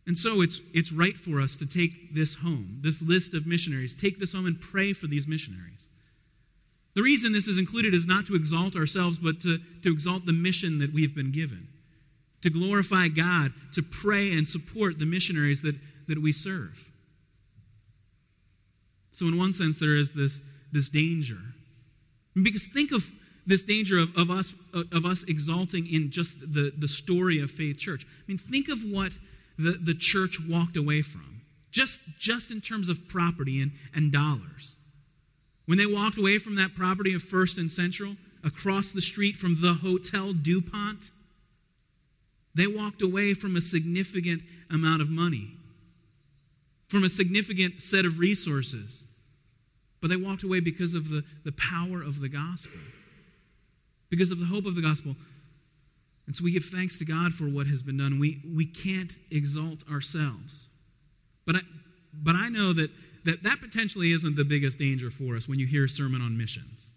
And 0.07 0.17
so 0.17 0.41
it's, 0.41 0.61
it's 0.73 0.91
right 0.91 1.19
for 1.19 1.41
us 1.41 1.57
to 1.59 1.67
take 1.67 2.15
this 2.15 2.37
home, 2.37 2.79
this 2.81 3.03
list 3.03 3.35
of 3.35 3.47
missionaries, 3.47 3.95
take 3.95 4.19
this 4.19 4.33
home 4.33 4.47
and 4.47 4.59
pray 4.59 4.95
for 4.95 5.07
these 5.07 5.27
missionaries. 5.27 5.91
The 6.95 7.03
reason 7.03 7.33
this 7.33 7.47
is 7.47 7.59
included 7.59 7.93
is 7.93 8.07
not 8.07 8.25
to 8.27 8.35
exalt 8.35 8.75
ourselves, 8.75 9.19
but 9.19 9.41
to, 9.43 9.59
to 9.83 9.93
exalt 9.93 10.25
the 10.25 10.33
mission 10.33 10.79
that 10.79 10.95
we've 10.95 11.15
been 11.15 11.31
given, 11.31 11.69
to 12.43 12.51
glorify 12.51 13.09
God, 13.09 13.53
to 13.73 13.83
pray 13.83 14.33
and 14.33 14.49
support 14.49 14.99
the 14.99 15.07
missionaries 15.07 15.63
that, 15.63 15.77
that 16.07 16.21
we 16.21 16.33
serve. 16.33 16.91
So, 19.11 19.27
in 19.27 19.37
one 19.37 19.53
sense, 19.53 19.79
there 19.79 19.97
is 19.97 20.13
this, 20.13 20.41
this 20.73 20.89
danger. 20.89 21.39
Because 22.41 22.67
think 22.67 22.93
of 22.93 23.11
this 23.47 23.65
danger 23.65 23.99
of, 23.99 24.17
of, 24.17 24.31
us, 24.31 24.55
of 24.93 25.05
us 25.05 25.25
exalting 25.25 25.93
in 25.93 26.11
just 26.11 26.41
the, 26.41 26.73
the 26.77 26.87
story 26.87 27.41
of 27.41 27.51
Faith 27.51 27.79
Church. 27.79 28.07
I 28.07 28.23
mean, 28.29 28.39
think 28.39 28.69
of 28.69 28.83
what 28.85 29.13
the, 29.59 29.73
the 29.73 29.95
church 29.95 30.39
walked 30.49 30.77
away 30.77 31.03
from, 31.03 31.41
just, 31.73 32.01
just 32.21 32.51
in 32.53 32.61
terms 32.61 32.89
of 32.89 33.09
property 33.09 33.61
and, 33.61 33.73
and 33.95 34.13
dollars. 34.13 34.77
When 35.67 35.79
they 35.79 35.87
walked 35.87 36.17
away 36.17 36.39
from 36.39 36.55
that 36.55 36.75
property 36.75 37.15
of 37.15 37.23
First 37.23 37.59
and 37.59 37.71
Central, 37.71 38.17
across 38.45 38.93
the 38.93 39.03
street 39.03 39.35
from 39.35 39.61
the 39.61 39.75
Hotel 39.75 40.33
DuPont, 40.33 41.11
they 42.59 42.67
walked 42.67 43.03
away 43.03 43.35
from 43.35 43.57
a 43.57 43.61
significant 43.61 44.43
amount 44.71 45.03
of 45.03 45.09
money, 45.09 45.53
from 46.89 47.05
a 47.05 47.09
significant 47.09 47.83
set 47.83 48.05
of 48.05 48.19
resources. 48.19 49.05
But 50.01 50.11
they 50.11 50.17
walked 50.17 50.45
away 50.45 50.61
because 50.61 50.95
of 50.95 51.09
the, 51.09 51.25
the 51.45 51.53
power 51.53 52.03
of 52.03 52.21
the 52.21 52.29
gospel 52.29 52.79
because 54.11 54.31
of 54.31 54.39
the 54.39 54.47
hope 54.47 54.67
of 54.67 54.75
the 54.75 54.83
gospel. 54.83 55.17
And 56.27 56.37
so 56.37 56.45
we 56.45 56.53
give 56.53 56.65
thanks 56.65 56.99
to 56.99 57.05
God 57.05 57.33
for 57.33 57.45
what 57.45 57.67
has 57.67 57.83
been 57.83 57.97
done. 57.97 58.19
We, 58.19 58.43
we 58.55 58.67
can't 58.67 59.13
exalt 59.31 59.89
ourselves. 59.91 60.67
But 61.47 61.57
I, 61.57 61.61
but 62.13 62.35
I 62.35 62.49
know 62.49 62.73
that, 62.75 62.91
that 63.25 63.43
that 63.43 63.61
potentially 63.61 64.13
isn't 64.13 64.37
the 64.37 64.45
biggest 64.45 64.79
danger 64.79 65.11
for 65.11 65.37
us 65.37 65.49
when 65.49 65.59
you 65.59 65.67
hear 65.67 65.85
a 65.85 65.89
sermon 65.89 66.21
on 66.21 66.37
missions. 66.37 66.91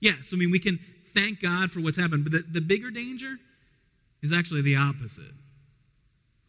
Yes, 0.00 0.32
I 0.32 0.36
mean, 0.36 0.50
we 0.50 0.58
can 0.58 0.78
thank 1.14 1.40
God 1.40 1.70
for 1.70 1.80
what's 1.80 1.96
happened, 1.96 2.24
but 2.24 2.32
the, 2.32 2.44
the 2.48 2.60
bigger 2.60 2.90
danger 2.90 3.36
is 4.22 4.32
actually 4.32 4.62
the 4.62 4.76
opposite 4.76 5.32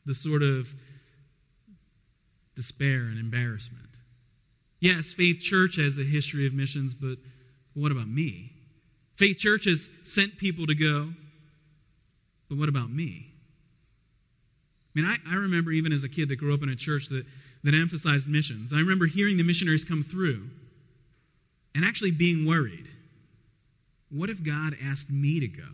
the 0.05 0.13
sort 0.15 0.41
of 0.41 0.73
despair 2.55 3.01
and 3.01 3.19
embarrassment. 3.19 3.89
Yes, 4.79 5.13
Faith 5.13 5.39
Church 5.39 5.75
has 5.75 5.99
a 5.99 6.03
history 6.03 6.47
of 6.47 6.53
missions, 6.53 6.95
but 6.95 7.17
what 7.75 7.91
about 7.91 8.07
me? 8.07 8.51
Faith 9.17 9.37
Church 9.37 9.65
has 9.65 9.87
sent 10.03 10.37
people 10.39 10.65
to 10.65 10.73
go, 10.73 11.09
but 12.49 12.57
what 12.57 12.69
about 12.69 12.89
me? 12.89 13.27
I 14.95 14.99
mean, 14.99 15.05
I, 15.05 15.17
I 15.31 15.35
remember 15.35 15.71
even 15.71 15.93
as 15.93 16.03
a 16.03 16.09
kid 16.09 16.29
that 16.29 16.37
grew 16.37 16.53
up 16.53 16.63
in 16.63 16.69
a 16.69 16.75
church 16.75 17.09
that, 17.09 17.25
that 17.63 17.75
emphasized 17.75 18.27
missions. 18.27 18.73
I 18.73 18.77
remember 18.77 19.05
hearing 19.05 19.37
the 19.37 19.43
missionaries 19.43 19.83
come 19.83 20.01
through 20.01 20.49
and 21.75 21.85
actually 21.85 22.11
being 22.11 22.47
worried. 22.47 22.89
What 24.09 24.29
if 24.29 24.43
God 24.43 24.75
asked 24.83 25.11
me 25.11 25.39
to 25.39 25.47
go? 25.47 25.67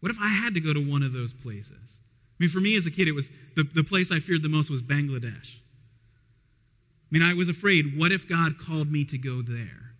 What 0.00 0.10
if 0.10 0.18
I 0.20 0.28
had 0.28 0.54
to 0.54 0.60
go 0.60 0.72
to 0.72 0.80
one 0.80 1.02
of 1.02 1.12
those 1.12 1.32
places? 1.32 1.98
I 2.38 2.44
mean, 2.44 2.50
for 2.50 2.60
me 2.60 2.76
as 2.76 2.86
a 2.86 2.90
kid, 2.90 3.08
it 3.08 3.12
was 3.12 3.30
the, 3.56 3.64
the 3.64 3.82
place 3.82 4.12
I 4.12 4.20
feared 4.20 4.42
the 4.42 4.48
most 4.48 4.70
was 4.70 4.82
Bangladesh. 4.82 5.56
I 5.56 7.10
mean, 7.10 7.22
I 7.22 7.34
was 7.34 7.48
afraid, 7.48 7.98
what 7.98 8.12
if 8.12 8.28
God 8.28 8.58
called 8.58 8.92
me 8.92 9.04
to 9.06 9.18
go 9.18 9.42
there? 9.42 9.94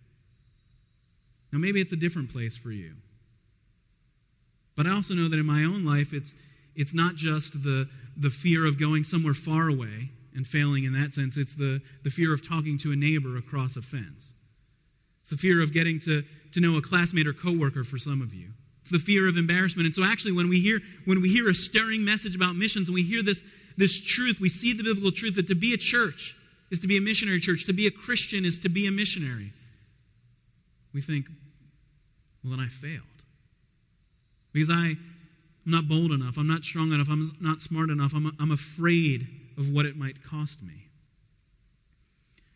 Now, 1.51 1.59
maybe 1.59 1.81
it's 1.81 1.91
a 1.91 1.97
different 1.97 2.31
place 2.31 2.55
for 2.55 2.71
you. 2.71 2.93
But 4.75 4.85
I 4.85 4.91
also 4.91 5.13
know 5.13 5.27
that 5.27 5.39
in 5.39 5.45
my 5.45 5.63
own 5.63 5.83
life, 5.83 6.13
it's, 6.13 6.33
it's 6.75 6.93
not 6.93 7.15
just 7.15 7.63
the, 7.63 7.89
the 8.15 8.29
fear 8.29 8.65
of 8.65 8.79
going 8.79 9.03
somewhere 9.03 9.33
far 9.33 9.67
away 9.67 10.11
and 10.33 10.45
failing 10.45 10.85
in 10.85 10.93
that 10.93 11.13
sense, 11.13 11.35
it's 11.35 11.55
the, 11.55 11.81
the 12.03 12.09
fear 12.09 12.33
of 12.33 12.47
talking 12.47 12.77
to 12.77 12.91
a 12.91 12.95
neighbor 12.95 13.35
across 13.35 13.75
a 13.75 13.81
fence. 13.81 14.35
It's 15.29 15.31
the 15.31 15.37
fear 15.37 15.61
of 15.61 15.71
getting 15.71 15.99
to, 16.01 16.23
to 16.53 16.59
know 16.59 16.77
a 16.77 16.81
classmate 16.81 17.27
or 17.27 17.33
coworker 17.33 17.83
for 17.83 17.97
some 17.97 18.21
of 18.21 18.33
you. 18.33 18.47
It's 18.81 18.91
the 18.91 18.99
fear 18.99 19.27
of 19.27 19.37
embarrassment. 19.37 19.85
And 19.85 19.93
so 19.93 20.03
actually 20.03 20.31
when 20.31 20.49
we 20.49 20.59
hear 20.59 20.79
when 21.05 21.21
we 21.21 21.29
hear 21.29 21.49
a 21.49 21.53
stirring 21.53 22.03
message 22.03 22.35
about 22.35 22.55
missions 22.55 22.87
and 22.87 22.95
we 22.95 23.03
hear 23.03 23.21
this, 23.21 23.43
this 23.77 23.99
truth, 23.99 24.39
we 24.41 24.49
see 24.49 24.73
the 24.73 24.83
biblical 24.83 25.11
truth 25.11 25.35
that 25.35 25.47
to 25.47 25.55
be 25.55 25.73
a 25.73 25.77
church 25.77 26.35
is 26.71 26.79
to 26.79 26.87
be 26.87 26.97
a 26.97 27.01
missionary 27.01 27.39
church, 27.39 27.65
to 27.65 27.73
be 27.73 27.85
a 27.85 27.91
Christian 27.91 28.45
is 28.45 28.57
to 28.59 28.69
be 28.69 28.87
a 28.87 28.91
missionary 28.91 29.51
we 30.93 31.01
think, 31.01 31.27
well, 32.43 32.51
then 32.51 32.59
I 32.59 32.67
failed. 32.67 33.03
Because 34.51 34.69
I, 34.69 34.73
am 34.73 34.97
not 35.65 35.87
bold 35.87 36.11
enough, 36.11 36.37
I'm 36.37 36.47
not 36.47 36.63
strong 36.63 36.91
enough, 36.91 37.07
I'm 37.09 37.29
not 37.39 37.61
smart 37.61 37.89
enough, 37.89 38.13
I'm, 38.15 38.35
I'm 38.39 38.51
afraid 38.51 39.27
of 39.57 39.69
what 39.69 39.85
it 39.85 39.95
might 39.95 40.23
cost 40.23 40.63
me. 40.63 40.88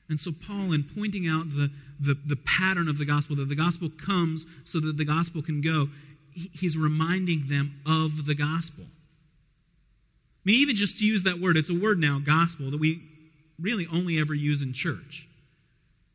And 0.09 0.19
so, 0.19 0.31
Paul, 0.31 0.73
in 0.73 0.83
pointing 0.83 1.27
out 1.27 1.49
the, 1.51 1.71
the, 1.99 2.15
the, 2.25 2.35
pattern 2.35 2.87
of 2.87 2.97
the 2.97 3.05
gospel, 3.05 3.35
that 3.37 3.49
the 3.49 3.55
gospel 3.55 3.89
comes 3.89 4.45
so 4.65 4.79
that 4.81 4.97
the 4.97 5.05
gospel 5.05 5.41
can 5.41 5.61
go, 5.61 5.87
he's 6.33 6.77
reminding 6.77 7.47
them 7.47 7.79
of 7.85 8.25
the 8.25 8.35
gospel. 8.35 8.83
I 8.83 10.43
mean, 10.45 10.55
even 10.55 10.75
just 10.75 10.99
to 10.99 11.05
use 11.05 11.23
that 11.23 11.39
word, 11.39 11.55
it's 11.55 11.69
a 11.69 11.79
word 11.79 11.99
now, 11.99 12.19
gospel, 12.19 12.69
that 12.71 12.79
we 12.79 13.01
really 13.59 13.87
only 13.91 14.19
ever 14.19 14.33
use 14.33 14.61
in 14.61 14.73
church. 14.73 15.27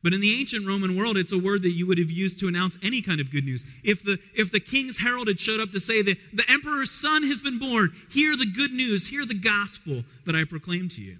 But 0.02 0.12
in 0.12 0.20
the 0.20 0.38
ancient 0.38 0.66
Roman 0.66 0.96
world, 0.96 1.16
it's 1.16 1.32
a 1.32 1.38
word 1.38 1.62
that 1.62 1.72
you 1.72 1.86
would 1.86 1.98
have 1.98 2.10
used 2.10 2.38
to 2.40 2.48
announce 2.48 2.78
any 2.82 3.02
kind 3.02 3.20
of 3.20 3.30
good 3.30 3.44
news. 3.44 3.64
If 3.82 4.04
the, 4.04 4.18
if 4.36 4.52
the 4.52 4.60
king's 4.60 4.98
herald 4.98 5.28
had 5.28 5.40
showed 5.40 5.60
up 5.60 5.70
to 5.72 5.80
say 5.80 6.02
that 6.02 6.18
the 6.32 6.44
emperor's 6.48 6.90
son 6.90 7.24
has 7.24 7.40
been 7.40 7.58
born, 7.58 7.90
hear 8.10 8.36
the 8.36 8.46
good 8.46 8.70
news, 8.70 9.08
hear 9.08 9.26
the 9.26 9.34
gospel 9.34 10.04
that 10.24 10.36
I 10.36 10.44
proclaim 10.44 10.88
to 10.90 11.00
you. 11.00 11.16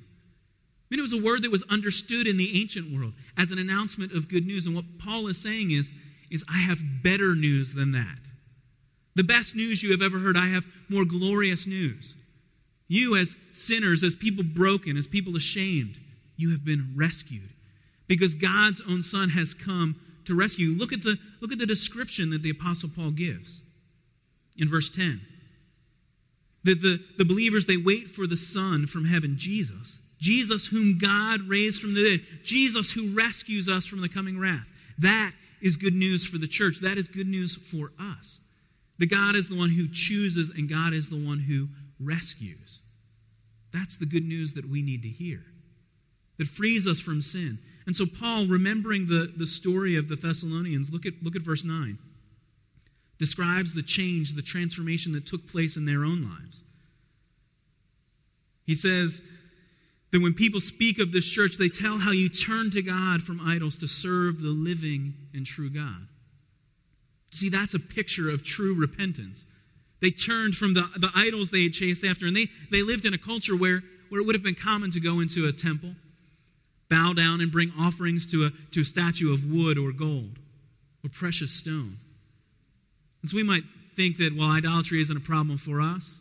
I 0.91 0.95
mean, 0.95 1.01
it 1.01 1.03
was 1.03 1.13
a 1.13 1.23
word 1.23 1.43
that 1.43 1.51
was 1.51 1.63
understood 1.65 2.27
in 2.27 2.39
the 2.39 2.61
ancient 2.61 2.91
world 2.91 3.13
as 3.37 3.53
an 3.53 3.59
announcement 3.59 4.13
of 4.13 4.29
good 4.29 4.47
news. 4.47 4.67
And 4.67 4.75
what 4.75 4.99
Paul 4.99 5.27
is 5.27 5.41
saying 5.41 5.71
is, 5.71 5.93
is 6.31 6.45
I 6.49 6.59
have 6.59 7.03
better 7.03 7.35
news 7.35 7.75
than 7.75 7.93
that. 7.93 8.19
The 9.15 9.25
best 9.25 9.55
news 9.55 9.83
you 9.83 9.91
have 9.91 10.01
ever 10.01 10.19
heard, 10.19 10.37
I 10.37 10.47
have 10.47 10.65
more 10.89 11.05
glorious 11.05 11.67
news. 11.67 12.15
You, 12.87 13.17
as 13.17 13.37
sinners, 13.53 14.03
as 14.03 14.17
people 14.17 14.43
broken, 14.43 14.97
as 14.97 15.07
people 15.07 15.37
ashamed, 15.37 15.99
you 16.37 16.51
have 16.53 16.65
been 16.65 16.95
rescued 16.97 17.51
because 18.07 18.35
God's 18.35 18.81
own 18.89 19.03
Son 19.03 19.31
has 19.31 19.53
come 19.53 19.97
to 20.25 20.35
rescue. 20.35 20.69
You 20.69 20.79
look 20.79 20.95
at 20.95 21.03
the, 21.03 21.19
look 21.41 21.53
at 21.53 21.59
the 21.59 21.67
description 21.67 22.31
that 22.31 22.43
the 22.43 22.51
Apostle 22.51 22.89
Paul 22.95 23.11
gives 23.11 23.61
in 24.57 24.69
verse 24.69 24.89
10. 24.89 25.21
That 26.65 26.81
the, 26.81 27.01
the 27.19 27.25
believers, 27.25 27.67
they 27.67 27.77
wait 27.77 28.09
for 28.09 28.27
the 28.27 28.37
Son 28.37 28.87
from 28.87 29.05
heaven, 29.05 29.35
Jesus. 29.37 30.01
Jesus, 30.19 30.67
whom 30.67 30.99
God 30.99 31.43
raised 31.43 31.81
from 31.81 31.95
the 31.95 32.19
dead. 32.19 32.27
Jesus, 32.45 32.93
who 32.93 33.15
rescues 33.15 33.69
us 33.69 33.87
from 33.87 34.01
the 34.01 34.09
coming 34.09 34.39
wrath. 34.39 34.71
That 34.99 35.33
is 35.61 35.77
good 35.77 35.95
news 35.95 36.27
for 36.27 36.39
the 36.39 36.49
church. 36.49 36.81
That 36.81 36.99
is 36.99 37.09
good 37.09 37.29
news 37.29 37.57
for 37.57 37.93
us. 38.01 38.41
That 38.99 39.11
God 39.11 39.37
is 39.37 39.49
the 39.49 39.57
one 39.57 39.71
who 39.71 39.89
chooses 39.89 40.51
and 40.51 40.69
God 40.69 40.93
is 40.93 41.09
the 41.09 41.25
one 41.25 41.39
who 41.39 41.69
rescues. 42.01 42.81
That's 43.73 43.97
the 43.97 44.07
good 44.07 44.25
news 44.25 44.55
that 44.55 44.69
we 44.69 44.83
need 44.83 45.03
to 45.03 45.09
hear. 45.09 45.45
That 46.39 46.49
frees 46.49 46.87
us 46.87 47.01
from 47.01 47.21
sin, 47.21 47.59
and 47.89 47.97
so, 47.97 48.05
Paul, 48.05 48.47
remembering 48.47 49.07
the, 49.07 49.33
the 49.35 49.47
story 49.47 49.97
of 49.97 50.09
the 50.09 50.15
Thessalonians, 50.15 50.93
look 50.93 51.07
at, 51.07 51.15
look 51.23 51.35
at 51.35 51.41
verse 51.41 51.65
9, 51.65 51.97
describes 53.19 53.73
the 53.73 53.83
change, 53.83 54.35
the 54.35 54.43
transformation 54.43 55.15
that 55.15 55.25
took 55.25 55.51
place 55.51 55.79
in 55.79 55.87
their 55.87 56.05
own 56.05 56.23
lives. 56.23 56.63
He 58.67 58.75
says 58.75 59.23
that 60.11 60.23
when 60.23 60.35
people 60.35 60.61
speak 60.61 60.99
of 60.99 61.13
this 61.13 61.29
church, 61.29 61.57
they 61.59 61.69
tell 61.69 61.99
how 61.99 62.11
you 62.11 62.29
turn 62.29 62.71
to 62.71 62.83
God 62.83 63.23
from 63.23 63.41
idols 63.41 63.77
to 63.79 63.89
serve 63.89 64.41
the 64.41 64.49
living 64.49 65.15
and 65.35 65.45
true 65.45 65.71
God. 65.71 66.07
See, 67.31 67.51
that's 67.51 67.75
a 67.75 67.79
picture 67.79 68.31
of 68.31 68.43
true 68.43 68.75
repentance. 68.75 69.45
They 70.01 70.11
turned 70.11 70.55
from 70.55 70.75
the, 70.75 70.89
the 70.97 71.11
idols 71.15 71.51
they 71.51 71.65
had 71.65 71.73
chased 71.73 72.05
after, 72.05 72.27
and 72.27 72.37
they, 72.37 72.47
they 72.71 72.83
lived 72.83 73.05
in 73.05 73.13
a 73.13 73.19
culture 73.19 73.57
where, 73.57 73.83
where 74.09 74.21
it 74.21 74.25
would 74.25 74.35
have 74.35 74.45
been 74.45 74.55
common 74.55 74.91
to 74.93 75.01
go 75.01 75.21
into 75.21 75.47
a 75.47 75.53
temple 75.53 75.95
bow 76.89 77.13
down 77.13 77.41
and 77.41 77.53
bring 77.53 77.73
offerings 77.79 78.25
to 78.33 78.47
a, 78.47 78.73
to 78.73 78.81
a 78.81 78.85
statue 78.85 79.33
of 79.33 79.51
wood 79.51 79.79
or 79.79 79.93
gold 79.93 80.39
or 81.05 81.11
precious 81.11 81.51
stone. 81.51 81.99
And 83.23 83.31
so 83.31 83.37
we 83.37 83.43
might 83.43 83.65
think 83.95 84.17
that, 84.19 84.35
well, 84.37 84.49
idolatry 84.49 85.01
isn't 85.01 85.17
a 85.17 85.21
problem 85.21 85.59
for 85.59 85.81
us. 85.81 86.21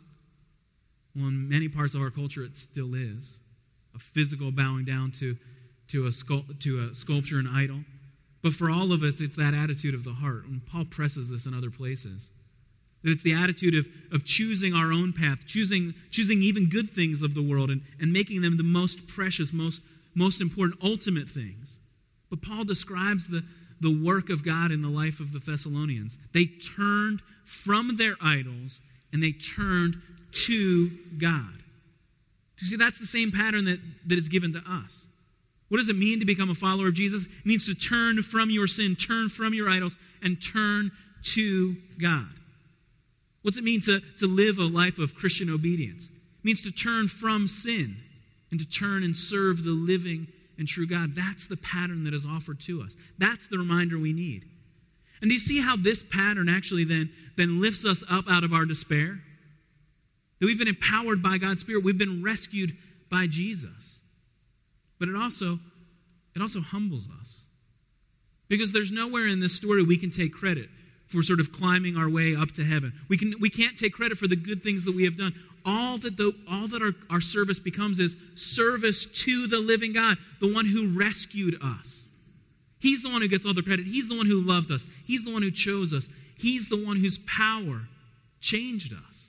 Well, 1.16 1.28
in 1.28 1.48
many 1.48 1.68
parts 1.68 1.94
of 1.94 2.02
our 2.02 2.10
culture, 2.10 2.42
it 2.42 2.56
still 2.56 2.94
is. 2.94 3.38
A 3.98 4.00
physical 4.00 4.52
bowing 4.52 4.84
down 4.84 5.10
to, 5.18 5.36
to, 5.88 6.06
a, 6.06 6.10
sculpt, 6.10 6.60
to 6.60 6.88
a 6.88 6.94
sculpture 6.94 7.38
and 7.38 7.48
idol. 7.48 7.80
But 8.42 8.52
for 8.52 8.70
all 8.70 8.92
of 8.92 9.02
us, 9.02 9.20
it's 9.20 9.36
that 9.36 9.54
attitude 9.54 9.94
of 9.94 10.04
the 10.04 10.12
heart. 10.12 10.44
And 10.44 10.64
Paul 10.64 10.84
presses 10.84 11.28
this 11.28 11.46
in 11.46 11.52
other 11.52 11.70
places. 11.70 12.30
That 13.02 13.10
it's 13.10 13.22
the 13.22 13.34
attitude 13.34 13.74
of, 13.74 13.88
of 14.12 14.24
choosing 14.24 14.72
our 14.72 14.92
own 14.92 15.12
path, 15.12 15.46
choosing, 15.46 15.94
choosing 16.10 16.42
even 16.42 16.68
good 16.68 16.88
things 16.88 17.22
of 17.22 17.34
the 17.34 17.42
world 17.42 17.70
and, 17.70 17.82
and 18.00 18.12
making 18.12 18.42
them 18.42 18.56
the 18.56 18.62
most 18.62 19.08
precious, 19.08 19.52
most 19.52 19.82
most 20.14 20.40
important, 20.40 20.80
ultimate 20.82 21.28
things. 21.28 21.78
But 22.28 22.42
Paul 22.42 22.64
describes 22.64 23.28
the, 23.28 23.44
the 23.80 24.04
work 24.04 24.30
of 24.30 24.44
God 24.44 24.70
in 24.70 24.82
the 24.82 24.88
life 24.88 25.20
of 25.20 25.32
the 25.32 25.38
Thessalonians. 25.38 26.18
They 26.32 26.46
turned 26.46 27.22
from 27.44 27.96
their 27.96 28.16
idols 28.20 28.80
and 29.12 29.22
they 29.22 29.32
turned 29.32 30.00
to 30.46 30.90
God. 31.18 31.62
You 32.60 32.66
see, 32.66 32.76
that's 32.76 32.98
the 32.98 33.06
same 33.06 33.30
pattern 33.30 33.64
that, 33.64 33.78
that 34.06 34.18
is 34.18 34.28
given 34.28 34.52
to 34.52 34.62
us. 34.66 35.06
What 35.68 35.78
does 35.78 35.88
it 35.88 35.96
mean 35.96 36.18
to 36.20 36.26
become 36.26 36.50
a 36.50 36.54
follower 36.54 36.88
of 36.88 36.94
Jesus? 36.94 37.26
It 37.26 37.46
means 37.46 37.66
to 37.66 37.74
turn 37.74 38.22
from 38.22 38.50
your 38.50 38.66
sin, 38.66 38.96
turn 38.96 39.28
from 39.28 39.54
your 39.54 39.68
idols, 39.68 39.96
and 40.22 40.42
turn 40.42 40.90
to 41.34 41.76
God. 42.00 42.28
What's 43.42 43.58
it 43.58 43.64
mean 43.64 43.80
to, 43.82 44.00
to 44.18 44.26
live 44.26 44.58
a 44.58 44.66
life 44.66 44.98
of 44.98 45.14
Christian 45.14 45.50
obedience? 45.50 46.06
It 46.08 46.44
means 46.44 46.62
to 46.62 46.72
turn 46.72 47.08
from 47.08 47.46
sin 47.46 47.96
and 48.50 48.58
to 48.58 48.68
turn 48.68 49.04
and 49.04 49.16
serve 49.16 49.62
the 49.62 49.70
living 49.70 50.26
and 50.58 50.66
true 50.66 50.86
God. 50.86 51.14
That's 51.14 51.46
the 51.46 51.56
pattern 51.56 52.04
that 52.04 52.14
is 52.14 52.26
offered 52.26 52.60
to 52.60 52.82
us. 52.82 52.96
That's 53.18 53.46
the 53.46 53.58
reminder 53.58 53.98
we 53.98 54.12
need. 54.12 54.44
And 55.20 55.28
do 55.28 55.34
you 55.34 55.40
see 55.40 55.60
how 55.60 55.76
this 55.76 56.02
pattern 56.02 56.48
actually 56.48 56.84
then, 56.84 57.10
then 57.36 57.60
lifts 57.60 57.84
us 57.84 58.02
up 58.10 58.24
out 58.28 58.44
of 58.44 58.52
our 58.52 58.64
despair? 58.64 59.20
That 60.40 60.46
we've 60.46 60.58
been 60.58 60.68
empowered 60.68 61.22
by 61.22 61.38
God's 61.38 61.62
Spirit, 61.62 61.84
we've 61.84 61.98
been 61.98 62.22
rescued 62.22 62.76
by 63.10 63.26
Jesus. 63.26 64.00
But 64.98 65.08
it 65.08 65.16
also 65.16 65.58
it 66.34 66.42
also 66.42 66.60
humbles 66.60 67.08
us. 67.20 67.44
Because 68.48 68.72
there's 68.72 68.92
nowhere 68.92 69.26
in 69.26 69.40
this 69.40 69.54
story 69.54 69.82
we 69.82 69.96
can 69.96 70.10
take 70.10 70.32
credit 70.32 70.68
for 71.08 71.22
sort 71.22 71.40
of 71.40 71.52
climbing 71.52 71.96
our 71.96 72.08
way 72.08 72.36
up 72.36 72.52
to 72.52 72.64
heaven. 72.64 72.92
We, 73.08 73.16
can, 73.16 73.34
we 73.40 73.50
can't 73.50 73.76
take 73.76 73.92
credit 73.94 74.18
for 74.18 74.28
the 74.28 74.36
good 74.36 74.62
things 74.62 74.84
that 74.84 74.94
we 74.94 75.04
have 75.04 75.16
done. 75.16 75.34
All 75.64 75.98
that, 75.98 76.16
the, 76.16 76.32
all 76.48 76.68
that 76.68 76.82
our, 76.82 76.92
our 77.10 77.20
service 77.20 77.58
becomes 77.58 77.98
is 77.98 78.16
service 78.34 79.06
to 79.24 79.46
the 79.46 79.58
living 79.58 79.92
God, 79.92 80.18
the 80.40 80.52
one 80.52 80.66
who 80.66 80.98
rescued 80.98 81.56
us. 81.62 82.08
He's 82.78 83.02
the 83.02 83.10
one 83.10 83.22
who 83.22 83.28
gets 83.28 83.44
all 83.44 83.54
the 83.54 83.62
credit. 83.62 83.86
He's 83.86 84.08
the 84.08 84.16
one 84.16 84.26
who 84.26 84.40
loved 84.40 84.70
us. 84.70 84.86
He's 85.04 85.24
the 85.24 85.32
one 85.32 85.42
who 85.42 85.50
chose 85.50 85.92
us. 85.92 86.08
He's 86.36 86.68
the 86.68 86.82
one 86.84 86.96
whose 86.96 87.18
power 87.18 87.88
changed 88.40 88.94
us. 89.08 89.27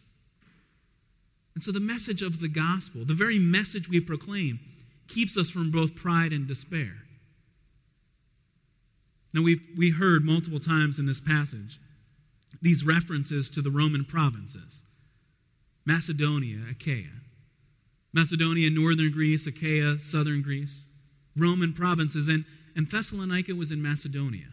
And 1.60 1.64
so 1.66 1.74
the 1.74 1.82
message 1.82 2.22
of 2.22 2.40
the 2.40 2.48
gospel, 2.48 3.04
the 3.04 3.14
very 3.14 3.38
message 3.38 3.90
we 3.90 4.00
proclaim, 4.00 4.62
keeps 5.10 5.38
us 5.38 5.50
from 5.50 5.72
both 5.72 5.94
pride 5.94 6.32
and 6.32 6.48
despair. 6.48 7.04
Now, 9.34 9.42
we've 9.42 9.68
we 9.78 9.90
heard 9.90 10.24
multiple 10.24 10.62
times 10.62 11.00
in 11.00 11.06
this 11.06 11.20
passage 11.20 11.78
these 12.62 12.86
references 12.86 13.50
to 13.50 13.62
the 13.62 13.70
Roman 13.70 14.06
provinces 14.06 14.84
Macedonia, 15.86 16.60
Achaia. 16.72 17.12
Macedonia, 18.14 18.70
northern 18.70 19.12
Greece, 19.12 19.46
Achaia, 19.46 20.00
southern 20.00 20.42
Greece. 20.42 20.88
Roman 21.36 21.74
provinces. 21.74 22.30
And, 22.30 22.46
and 22.74 22.90
Thessalonica 22.90 23.54
was 23.54 23.70
in 23.70 23.82
Macedonia, 23.82 24.48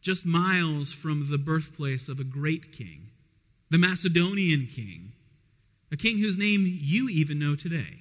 just 0.00 0.24
miles 0.24 0.92
from 0.92 1.28
the 1.28 1.36
birthplace 1.36 2.08
of 2.08 2.18
a 2.18 2.24
great 2.24 2.72
king, 2.72 3.10
the 3.68 3.76
Macedonian 3.76 4.66
king, 4.66 5.12
a 5.90 5.96
king 5.96 6.18
whose 6.18 6.36
name 6.36 6.78
you 6.82 7.08
even 7.08 7.38
know 7.38 7.54
today 7.54 8.00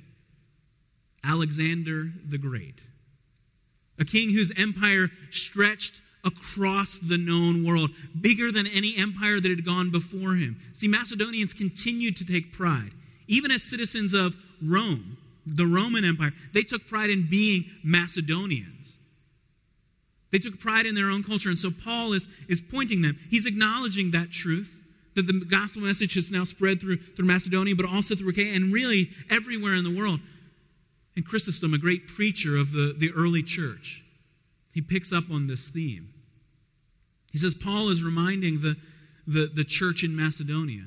Alexander 1.24 2.12
the 2.26 2.38
Great 2.38 2.84
a 3.98 4.06
king 4.06 4.34
whose 4.34 4.52
empire 4.58 5.10
stretched 5.32 6.02
across 6.24 6.98
the 6.98 7.18
known 7.18 7.64
world, 7.64 7.92
bigger 8.20 8.52
than 8.52 8.66
any 8.68 8.98
empire 8.98 9.40
that 9.40 9.50
had 9.50 9.64
gone 9.64 9.92
before 9.92 10.36
him. 10.36 10.60
See, 10.74 10.88
Macedonians 10.88 11.54
continued 11.54 12.18
to 12.18 12.26
take 12.26 12.52
pride, 12.52 12.92
even 13.28 13.52
as 13.52 13.64
citizens 13.64 14.14
of 14.14 14.36
Rome, 14.62 15.18
the 15.46 15.68
Roman 15.68 16.04
Empire. 16.04 16.34
They 16.52 16.64
took 16.64 16.88
pride 16.88 17.12
in 17.12 17.28
being 17.30 17.66
Macedonians. 17.84 18.98
They 20.32 20.40
took 20.40 20.60
pride 20.60 20.88
in 20.88 20.96
their 20.96 21.10
own 21.10 21.24
culture. 21.24 21.50
And 21.50 21.60
so 21.60 21.70
Paul 21.72 22.14
is, 22.14 22.28
is 22.50 22.60
pointing 22.60 23.02
them. 23.02 23.18
He's 23.30 23.46
acknowledging 23.46 24.12
that 24.12 24.32
truth 24.32 24.82
that 25.16 25.28
the 25.28 25.46
gospel 25.46 25.82
message 25.82 26.14
has 26.16 26.32
now 26.32 26.44
spread 26.44 26.80
through, 26.80 26.98
through 26.98 27.26
Macedonia, 27.26 27.76
but 27.76 27.86
also 27.86 28.16
through 28.16 28.30
Achaia, 28.30 28.54
and 28.54 28.72
really 28.72 29.10
everywhere 29.30 29.74
in 29.74 29.84
the 29.84 29.96
world. 29.96 30.20
And 31.16 31.26
Chrysostom, 31.26 31.74
a 31.74 31.78
great 31.78 32.08
preacher 32.08 32.58
of 32.58 32.72
the, 32.72 32.94
the 32.98 33.12
early 33.16 33.42
church, 33.42 34.04
he 34.74 34.82
picks 34.82 35.14
up 35.14 35.32
on 35.32 35.48
this 35.48 35.70
theme. 35.70 36.10
He 37.32 37.38
says 37.38 37.54
Paul 37.54 37.90
is 37.90 38.04
reminding 38.04 38.62
the, 38.62 38.76
the, 39.26 39.50
the 39.54 39.64
church 39.64 40.04
in 40.04 40.16
Macedonia 40.16 40.84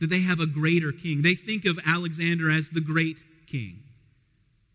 that 0.00 0.10
they 0.10 0.20
have 0.20 0.40
a 0.40 0.46
greater 0.46 0.92
king. 0.92 1.22
They 1.22 1.34
think 1.34 1.64
of 1.64 1.78
Alexander 1.86 2.50
as 2.50 2.68
the 2.68 2.80
great 2.80 3.18
king, 3.46 3.80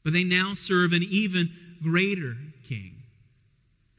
but 0.04 0.14
they 0.14 0.24
now 0.24 0.54
serve 0.56 0.94
an 0.94 1.04
even 1.04 1.52
greater 1.84 2.36
king 2.68 2.97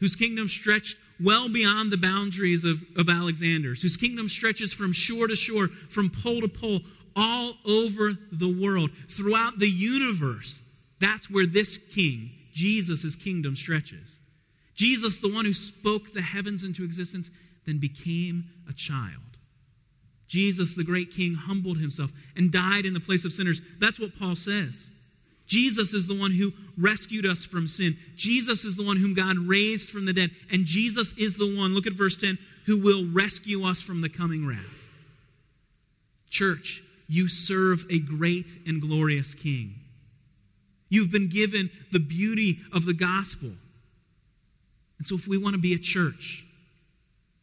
whose 0.00 0.16
kingdom 0.16 0.48
stretched 0.48 0.96
well 1.22 1.48
beyond 1.48 1.90
the 1.90 1.96
boundaries 1.96 2.64
of, 2.64 2.82
of 2.96 3.08
Alexander's, 3.08 3.82
whose 3.82 3.96
kingdom 3.96 4.28
stretches 4.28 4.72
from 4.72 4.92
shore 4.92 5.26
to 5.26 5.36
shore, 5.36 5.68
from 5.68 6.10
pole 6.10 6.40
to 6.40 6.48
pole, 6.48 6.80
all 7.16 7.54
over 7.66 8.12
the 8.30 8.48
world, 8.48 8.90
throughout 9.08 9.58
the 9.58 9.68
universe. 9.68 10.62
That's 11.00 11.30
where 11.30 11.46
this 11.46 11.78
king, 11.78 12.30
Jesus' 12.52 13.16
kingdom, 13.16 13.56
stretches. 13.56 14.20
Jesus, 14.74 15.18
the 15.18 15.32
one 15.32 15.44
who 15.44 15.52
spoke 15.52 16.12
the 16.12 16.22
heavens 16.22 16.62
into 16.62 16.84
existence, 16.84 17.30
then 17.66 17.78
became 17.78 18.44
a 18.68 18.72
child. 18.72 19.22
Jesus, 20.28 20.74
the 20.74 20.84
great 20.84 21.10
king, 21.10 21.34
humbled 21.34 21.78
himself 21.78 22.12
and 22.36 22.52
died 22.52 22.84
in 22.84 22.94
the 22.94 23.00
place 23.00 23.24
of 23.24 23.32
sinners. 23.32 23.60
That's 23.80 23.98
what 23.98 24.16
Paul 24.16 24.36
says. 24.36 24.90
Jesus 25.48 25.94
is 25.94 26.06
the 26.06 26.14
one 26.14 26.30
who 26.30 26.52
rescued 26.76 27.26
us 27.26 27.44
from 27.44 27.66
sin. 27.66 27.96
Jesus 28.14 28.64
is 28.64 28.76
the 28.76 28.84
one 28.84 28.98
whom 28.98 29.14
God 29.14 29.38
raised 29.38 29.88
from 29.88 30.04
the 30.04 30.12
dead. 30.12 30.30
And 30.52 30.64
Jesus 30.66 31.16
is 31.18 31.36
the 31.36 31.56
one, 31.56 31.74
look 31.74 31.86
at 31.86 31.94
verse 31.94 32.16
10, 32.16 32.38
who 32.66 32.78
will 32.78 33.06
rescue 33.06 33.64
us 33.64 33.80
from 33.80 34.02
the 34.02 34.10
coming 34.10 34.46
wrath. 34.46 34.86
Church, 36.30 36.82
you 37.08 37.28
serve 37.28 37.84
a 37.90 37.98
great 37.98 38.58
and 38.66 38.80
glorious 38.80 39.34
king. 39.34 39.74
You've 40.90 41.10
been 41.10 41.28
given 41.28 41.70
the 41.90 41.98
beauty 41.98 42.58
of 42.72 42.84
the 42.84 42.94
gospel. 42.94 43.50
And 44.98 45.06
so, 45.06 45.14
if 45.14 45.26
we 45.26 45.38
want 45.38 45.54
to 45.54 45.60
be 45.60 45.74
a 45.74 45.78
church, 45.78 46.44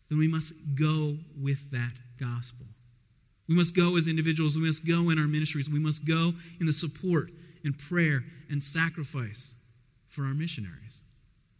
then 0.09 0.19
we 0.19 0.27
must 0.27 0.53
go 0.75 1.15
with 1.41 1.71
that 1.71 1.93
gospel. 2.19 2.67
We 3.47 3.55
must 3.55 3.75
go 3.75 3.97
as 3.97 4.07
individuals. 4.07 4.55
We 4.55 4.65
must 4.65 4.85
go 4.85 5.09
in 5.09 5.17
our 5.17 5.27
ministries. 5.27 5.69
We 5.69 5.79
must 5.79 6.05
go 6.07 6.33
in 6.59 6.65
the 6.67 6.73
support 6.73 7.29
and 7.65 7.77
prayer 7.77 8.23
and 8.49 8.63
sacrifice 8.63 9.55
for 10.07 10.23
our 10.23 10.33
missionaries. 10.33 11.01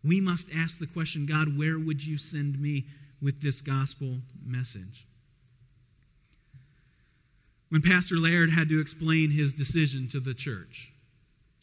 We 0.04 0.22
must 0.22 0.48
ask 0.56 0.80
the 0.80 0.86
question 0.86 1.26
God, 1.26 1.58
where 1.58 1.78
would 1.78 2.06
you 2.06 2.18
send 2.18 2.62
me 2.62 2.86
with 3.22 3.42
this 3.42 3.60
gospel 3.60 4.20
message? 4.46 5.06
When 7.70 7.82
Pastor 7.82 8.16
Laird 8.16 8.52
had 8.52 8.70
to 8.70 8.80
explain 8.80 9.32
his 9.32 9.52
decision 9.52 10.08
to 10.10 10.20
the 10.20 10.36
church, 10.36 10.94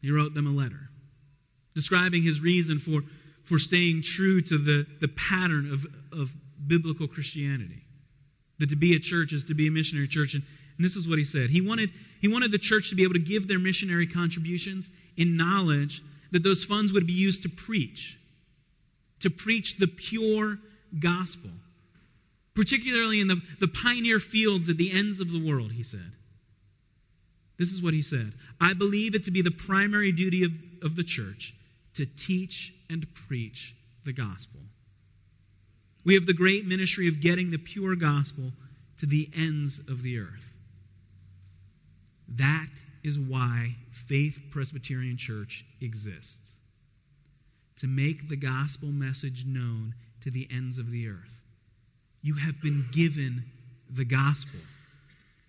he 0.03 0.11
wrote 0.11 0.35
them 0.35 0.47
a 0.47 0.51
letter 0.51 0.91
describing 1.75 2.23
his 2.23 2.41
reason 2.41 2.79
for, 2.79 3.03
for 3.45 3.59
staying 3.59 4.03
true 4.03 4.43
to 4.43 4.59
the, 4.59 4.87
the 5.01 5.09
pattern 5.09 5.73
of, 5.73 5.87
of 6.13 6.35
biblical 6.67 7.07
Christianity. 7.07 7.83
That 8.59 8.69
to 8.69 8.77
be 8.77 8.95
a 8.95 8.99
church 8.99 9.33
is 9.33 9.45
to 9.45 9.55
be 9.55 9.69
a 9.69 9.71
missionary 9.71 10.09
church. 10.09 10.35
And, 10.35 10.43
and 10.83 10.91
this 10.91 10.97
is 10.97 11.09
what 11.09 11.17
he 11.17 11.25
said. 11.25 11.51
He 11.51 11.61
wanted, 11.61 11.91
he 12.21 12.27
wanted 12.27 12.51
the 12.51 12.59
church 12.59 12.91
to 12.91 12.97
be 12.97 13.05
able 13.05 13.13
to 13.13 13.21
give 13.21 13.47
their 13.47 13.61
missionary 13.61 14.05
contributions 14.05 14.91
in 15.17 15.37
knowledge 15.37 16.03
that 16.33 16.43
those 16.43 16.65
funds 16.65 16.93
would 16.93 17.07
be 17.07 17.13
used 17.13 17.45
to 17.45 17.49
preach, 17.49 18.19
to 19.21 19.31
preach 19.31 19.77
the 19.77 19.87
pure 19.87 20.59
gospel, 20.99 21.51
particularly 22.57 23.21
in 23.21 23.29
the, 23.29 23.41
the 23.61 23.69
pioneer 23.69 24.19
fields 24.19 24.69
at 24.69 24.77
the 24.77 24.91
ends 24.91 25.21
of 25.21 25.31
the 25.31 25.39
world, 25.39 25.71
he 25.71 25.85
said. 25.85 26.17
This 27.59 27.73
is 27.73 27.81
what 27.81 27.95
he 27.95 28.03
said 28.03 28.33
I 28.61 28.73
believe 28.73 29.15
it 29.15 29.23
to 29.23 29.31
be 29.31 29.41
the 29.41 29.53
primary 29.53 30.11
duty 30.11 30.43
of, 30.43 30.51
of 30.83 30.97
the 30.97 31.05
church 31.05 31.55
to 31.95 32.07
teach 32.07 32.75
and 32.91 33.07
preach 33.15 33.77
the 34.05 34.13
gospel. 34.13 34.59
We 36.05 36.15
have 36.15 36.27
the 36.27 36.35
great 36.35 36.67
ministry 36.67 37.07
of 37.07 37.21
getting 37.21 37.53
the 37.53 37.59
pure 37.59 37.95
gospel 37.95 38.51
to 38.99 39.07
the 39.07 39.31
ends 39.37 39.79
of 39.79 40.03
the 40.03 40.19
earth. 40.19 40.52
That 42.37 42.69
is 43.03 43.19
why 43.19 43.77
Faith 43.91 44.41
Presbyterian 44.51 45.17
Church 45.17 45.65
exists 45.81 46.59
to 47.77 47.87
make 47.87 48.29
the 48.29 48.37
gospel 48.37 48.89
message 48.89 49.45
known 49.45 49.95
to 50.21 50.31
the 50.31 50.47
ends 50.51 50.79
of 50.79 50.91
the 50.91 51.09
earth. 51.09 51.43
You 52.23 52.35
have 52.35 52.63
been 52.63 52.87
given 52.93 53.45
the 53.91 54.05
gospel. 54.05 54.61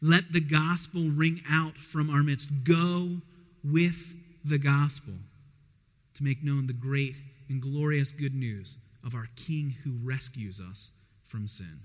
Let 0.02 0.34
the 0.34 0.42
gospel 0.42 1.10
ring 1.10 1.42
out 1.50 1.78
from 1.78 2.10
our 2.10 2.24
midst. 2.24 2.64
Go 2.64 3.22
with 3.64 4.16
the 4.44 4.58
gospel 4.58 5.14
to 6.16 6.24
make 6.24 6.44
known 6.44 6.68
the 6.68 6.74
great 6.74 7.18
and 7.50 7.62
glorious 7.62 8.12
good 8.12 8.34
news 8.34 8.78
of 9.06 9.16
our 9.16 9.28
King 9.36 9.76
who 9.84 9.92
rescues 10.04 10.60
us 10.60 10.92
from 11.24 11.48
sin. 11.48 11.82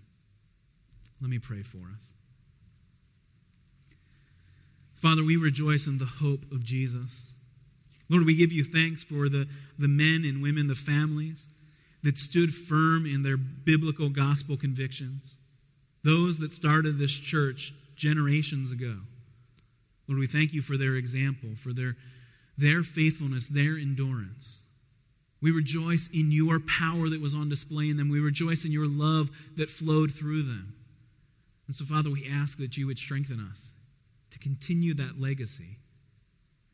Let 1.21 1.31
me 1.31 1.39
pray 1.39 1.63
for 1.63 1.91
us. 1.95 2.13
Father, 4.99 5.25
we 5.25 5.37
rejoice 5.37 5.87
in 5.87 5.99
the 5.99 6.05
hope 6.05 6.51
of 6.51 6.65
Jesus. 6.65 7.33
Lord, 8.09 8.27
we 8.27 8.35
give 8.35 8.53
you 8.53 8.65
thanks 8.65 9.05
for 9.05 9.29
the, 9.29 9.47
the 9.79 9.89
men 9.89 10.25
and 10.25 10.43
women, 10.43 10.67
the 10.67 10.75
families 10.75 11.49
that 12.03 12.19
stood 12.19 12.53
firm 12.53 13.07
in 13.07 13.23
their 13.23 13.37
biblical 13.37 14.09
gospel 14.09 14.57
convictions. 14.57 15.37
Those 16.03 16.39
that 16.39 16.53
started 16.53 16.99
this 16.99 17.17
church 17.17 17.73
generations 17.95 18.73
ago. 18.73 18.97
Lord, 20.09 20.19
we 20.19 20.27
thank 20.27 20.53
you 20.53 20.63
for 20.63 20.77
their 20.77 20.95
example, 20.95 21.51
for 21.57 21.73
their, 21.73 21.97
their 22.57 22.83
faithfulness, 22.83 23.47
their 23.47 23.77
endurance. 23.77 24.63
We 25.41 25.53
rejoice 25.53 26.09
in 26.13 26.33
your 26.33 26.59
power 26.59 27.09
that 27.09 27.21
was 27.21 27.35
on 27.35 27.49
display 27.49 27.89
in 27.89 27.99
them. 27.99 28.09
We 28.09 28.21
rejoice 28.21 28.65
in 28.65 28.73
your 28.73 28.89
love 28.89 29.31
that 29.57 29.71
flowed 29.71 30.13
through 30.13 30.43
them. 30.43 30.75
And 31.69 31.77
so, 31.77 31.85
Father, 31.85 32.11
we 32.11 32.29
ask 32.29 32.59
that 32.59 32.77
you 32.77 32.87
would 32.87 32.99
strengthen 32.99 33.39
us 33.39 33.75
to 34.31 34.39
continue 34.39 34.95
that 34.95 35.21
legacy. 35.21 35.79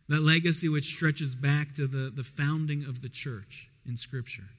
That 0.08 0.22
legacy 0.22 0.68
which 0.68 0.84
stretches 0.84 1.34
back 1.34 1.74
to 1.76 1.86
the, 1.86 2.10
the 2.14 2.24
founding 2.24 2.84
of 2.84 3.00
the 3.00 3.08
church 3.08 3.70
in 3.86 3.96
Scripture. 3.96 4.50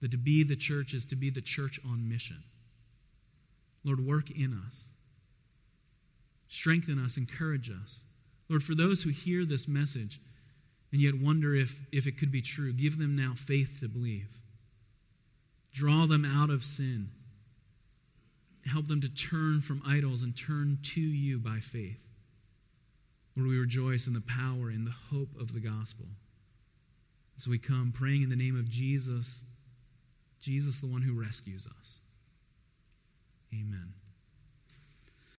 That 0.00 0.10
to 0.12 0.16
be 0.16 0.44
the 0.44 0.56
church 0.56 0.94
is 0.94 1.04
to 1.06 1.16
be 1.16 1.30
the 1.30 1.40
church 1.40 1.80
on 1.84 2.08
mission. 2.08 2.42
Lord, 3.84 4.04
work 4.04 4.30
in 4.30 4.60
us. 4.66 4.90
Strengthen 6.48 7.02
us, 7.02 7.16
encourage 7.16 7.70
us. 7.70 8.04
Lord, 8.48 8.62
for 8.62 8.74
those 8.74 9.02
who 9.02 9.10
hear 9.10 9.44
this 9.44 9.66
message 9.66 10.20
and 10.92 11.00
yet 11.00 11.20
wonder 11.20 11.54
if, 11.54 11.80
if 11.90 12.06
it 12.06 12.16
could 12.18 12.30
be 12.30 12.42
true, 12.42 12.72
give 12.72 12.98
them 12.98 13.16
now 13.16 13.32
faith 13.36 13.78
to 13.80 13.88
believe. 13.88 14.38
Draw 15.72 16.06
them 16.06 16.24
out 16.24 16.50
of 16.50 16.64
sin. 16.64 17.08
Help 18.66 18.88
them 18.88 19.00
to 19.00 19.08
turn 19.08 19.60
from 19.60 19.82
idols 19.86 20.22
and 20.22 20.36
turn 20.36 20.78
to 20.82 21.00
you 21.00 21.38
by 21.38 21.58
faith. 21.58 22.02
Lord, 23.36 23.48
we 23.48 23.58
rejoice 23.58 24.06
in 24.06 24.14
the 24.14 24.22
power 24.22 24.68
and 24.68 24.86
the 24.86 24.94
hope 25.10 25.38
of 25.38 25.52
the 25.52 25.60
gospel. 25.60 26.06
So 27.36 27.50
we 27.50 27.58
come 27.58 27.92
praying 27.92 28.22
in 28.22 28.30
the 28.30 28.36
name 28.36 28.56
of 28.56 28.68
Jesus, 28.68 29.42
Jesus, 30.40 30.78
the 30.80 30.86
one 30.86 31.02
who 31.02 31.20
rescues 31.20 31.66
us. 31.78 31.98
Amen. 33.52 33.94